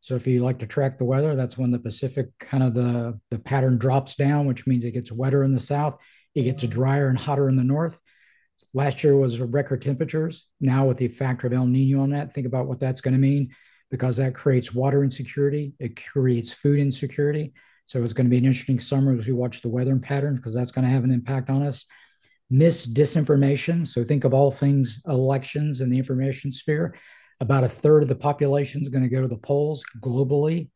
[0.00, 3.18] So if you like to track the weather, that's when the Pacific kind of the
[3.30, 5.98] the pattern drops down, which means it gets wetter in the south,
[6.34, 7.98] it gets drier and hotter in the north.
[8.74, 10.46] Last year was record temperatures.
[10.60, 13.20] Now with the factor of El Nino on that, think about what that's going to
[13.20, 13.54] mean,
[13.90, 15.74] because that creates water insecurity.
[15.78, 17.54] It creates food insecurity.
[17.86, 20.54] So it's going to be an interesting summer as we watch the weather pattern because
[20.54, 21.86] that's going to have an impact on us.
[22.50, 23.86] Miss disinformation.
[23.86, 26.94] So think of all things elections in the information sphere.
[27.40, 30.70] About a third of the population is going to go to the polls globally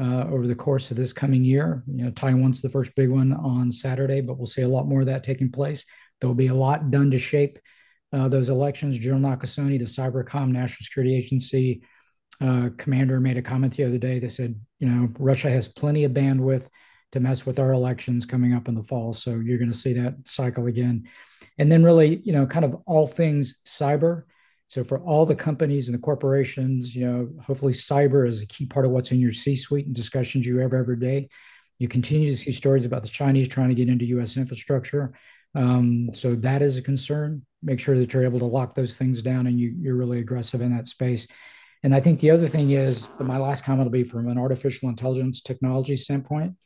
[0.00, 1.82] uh, over the course of this coming year.
[1.86, 5.00] You know, Taiwan's the first big one on Saturday, but we'll see a lot more
[5.00, 5.84] of that taking place.
[6.20, 7.58] There'll be a lot done to shape
[8.12, 8.98] uh, those elections.
[8.98, 11.82] General Nakasone, the Cybercom National Security Agency,
[12.40, 16.04] uh, commander made a comment the other day that said, you know, Russia has plenty
[16.04, 16.68] of bandwidth
[17.12, 19.12] to mess with our elections coming up in the fall.
[19.12, 21.08] So you're going to see that cycle again.
[21.58, 24.24] And then, really, you know, kind of all things cyber.
[24.68, 28.66] So for all the companies and the corporations, you know, hopefully cyber is a key
[28.66, 31.28] part of what's in your C-suite and discussions you have every day.
[31.78, 34.36] You continue to see stories about the Chinese trying to get into U.S.
[34.36, 35.12] infrastructure.
[35.54, 37.44] Um, so that is a concern.
[37.62, 40.60] Make sure that you're able to lock those things down and you, you're really aggressive
[40.60, 41.26] in that space.
[41.82, 44.38] And I think the other thing is that my last comment will be from an
[44.38, 46.56] artificial intelligence technology standpoint.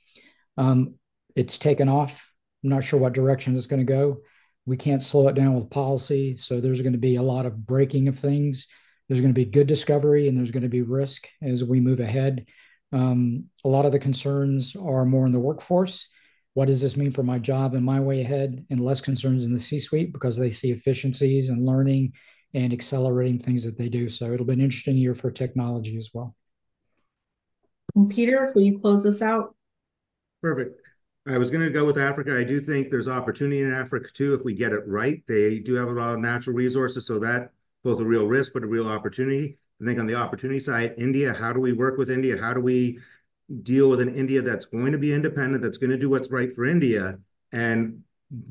[0.57, 0.95] Um,
[1.37, 2.31] it's taken off.
[2.63, 4.19] I'm not sure what direction it's going to go.
[4.67, 6.37] We can't slow it down with policy.
[6.37, 8.67] So there's going to be a lot of breaking of things.
[9.09, 12.01] There's going to be good discovery and there's going to be risk as we move
[12.01, 12.47] ahead.
[12.93, 16.09] Um, a lot of the concerns are more in the workforce.
[16.55, 18.65] What does this mean for my job and my way ahead?
[18.71, 22.13] And less concerns in the C suite because they see efficiencies and learning
[22.55, 24.09] and accelerating things that they do.
[24.09, 26.35] So it'll be an interesting year for technology as well.
[27.97, 29.55] And Peter, will you close this out?
[30.43, 30.81] Perfect.
[31.27, 32.37] I was going to go with Africa.
[32.37, 35.23] I do think there's opportunity in Africa too if we get it right.
[35.27, 37.51] They do have a lot of natural resources, so that
[37.83, 39.59] both a real risk but a real opportunity.
[39.81, 42.41] I think on the opportunity side, India, how do we work with India?
[42.41, 43.01] How do we
[43.63, 46.53] deal with an India that's going to be independent, that's going to do what's right
[46.55, 47.19] for India,
[47.53, 48.01] and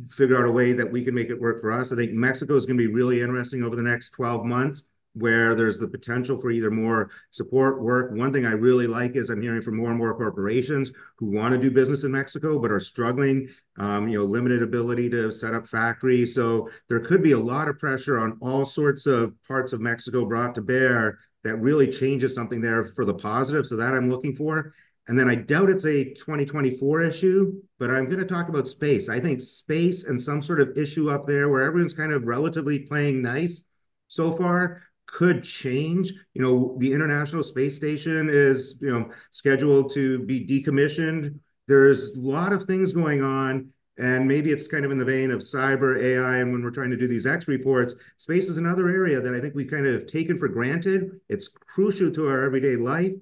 [0.09, 1.91] figure out a way that we can make it work for us.
[1.91, 4.83] I think Mexico is going to be really interesting over the next 12 months
[5.13, 8.11] where there's the potential for either more support work.
[8.11, 11.53] One thing I really like is I'm hearing from more and more corporations who want
[11.53, 15.53] to do business in Mexico but are struggling, um, you know, limited ability to set
[15.53, 16.33] up factories.
[16.33, 20.25] So there could be a lot of pressure on all sorts of parts of Mexico
[20.25, 23.65] brought to bear that really changes something there for the positive.
[23.65, 24.73] So that I'm looking for.
[25.07, 29.09] And then I doubt it's a 2024 issue, but I'm going to talk about space.
[29.09, 32.79] I think space and some sort of issue up there where everyone's kind of relatively
[32.79, 33.63] playing nice
[34.07, 36.13] so far could change.
[36.33, 41.37] You know, the International Space Station is, you know, scheduled to be decommissioned.
[41.67, 43.69] There's a lot of things going on.
[43.97, 46.37] And maybe it's kind of in the vein of cyber AI.
[46.37, 49.39] And when we're trying to do these X reports, space is another area that I
[49.39, 51.19] think we kind of have taken for granted.
[51.29, 53.13] It's crucial to our everyday life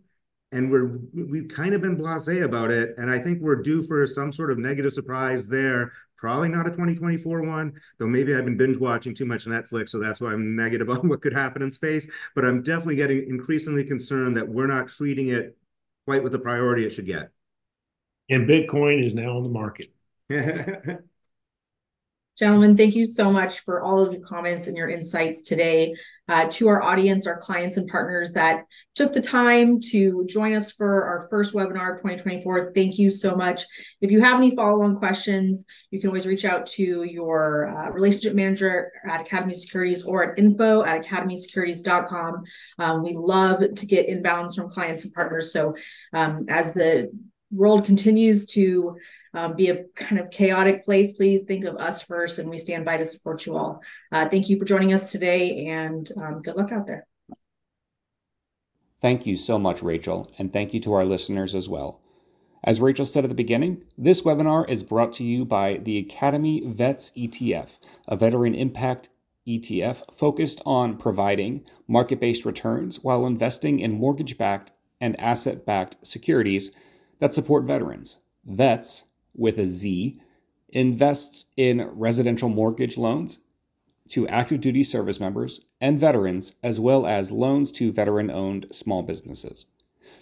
[0.52, 4.06] and we're we've kind of been blasé about it and i think we're due for
[4.06, 8.58] some sort of negative surprise there probably not a 2024 one though maybe i've been
[8.58, 11.72] binge watching too much netflix so that's why i'm negative on what could happen in
[11.72, 15.58] space but i'm definitely getting increasingly concerned that we're not treating it
[16.06, 17.30] quite with the priority it should get
[18.30, 19.92] and bitcoin is now on the market
[22.38, 25.94] Gentlemen, thank you so much for all of your comments and your insights today.
[26.30, 28.64] Uh, to our audience, our clients and partners that
[28.96, 33.36] took the time to join us for our first webinar of 2024, thank you so
[33.36, 33.64] much.
[34.00, 38.34] If you have any follow-on questions, you can always reach out to your uh, relationship
[38.34, 42.44] manager at Academy Securities or at info at academysecurities.com.
[42.80, 45.52] Um, we love to get inbounds from clients and partners.
[45.52, 45.76] So
[46.14, 47.12] um, as the
[47.52, 48.98] world continues to
[49.34, 52.86] um, be a kind of chaotic place, please think of us first, and we stand
[52.86, 53.82] by to support you all.
[54.12, 57.06] Uh, thank you for joining us today, and um, good luck out there.
[59.02, 62.02] Thank you so much, Rachel, and thank you to our listeners as well.
[62.64, 66.62] As Rachel said at the beginning, this webinar is brought to you by the Academy
[66.62, 67.70] VETZ ETF,
[68.08, 69.10] a veteran impact
[69.48, 75.98] ETF focused on providing market based returns while investing in mortgage backed and asset backed
[76.06, 76.70] securities
[77.18, 78.18] that support veterans.
[78.46, 79.06] Vets
[79.36, 80.20] with a Z
[80.70, 83.40] invests in residential mortgage loans
[84.10, 89.04] to active duty service members and veterans, as well as loans to veteran owned small
[89.04, 89.66] businesses.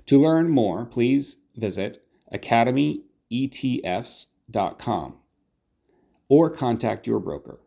[0.08, 2.00] To learn more, please visit
[2.34, 5.16] academyetfs.com
[6.28, 7.60] or contact your broker.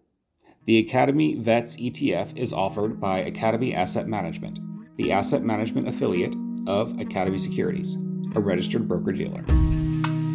[0.65, 4.61] The Academy VETZ ETF is offered by Academy Asset Management,
[4.97, 6.37] the asset management affiliate
[6.69, 7.97] of Academy Securities,
[8.37, 9.45] a registered broker dealer.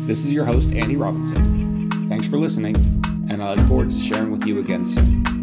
[0.07, 2.07] This is your host, Andy Robinson.
[2.07, 2.77] Thanks for listening,
[3.29, 5.36] and I look forward to sharing with you again soon.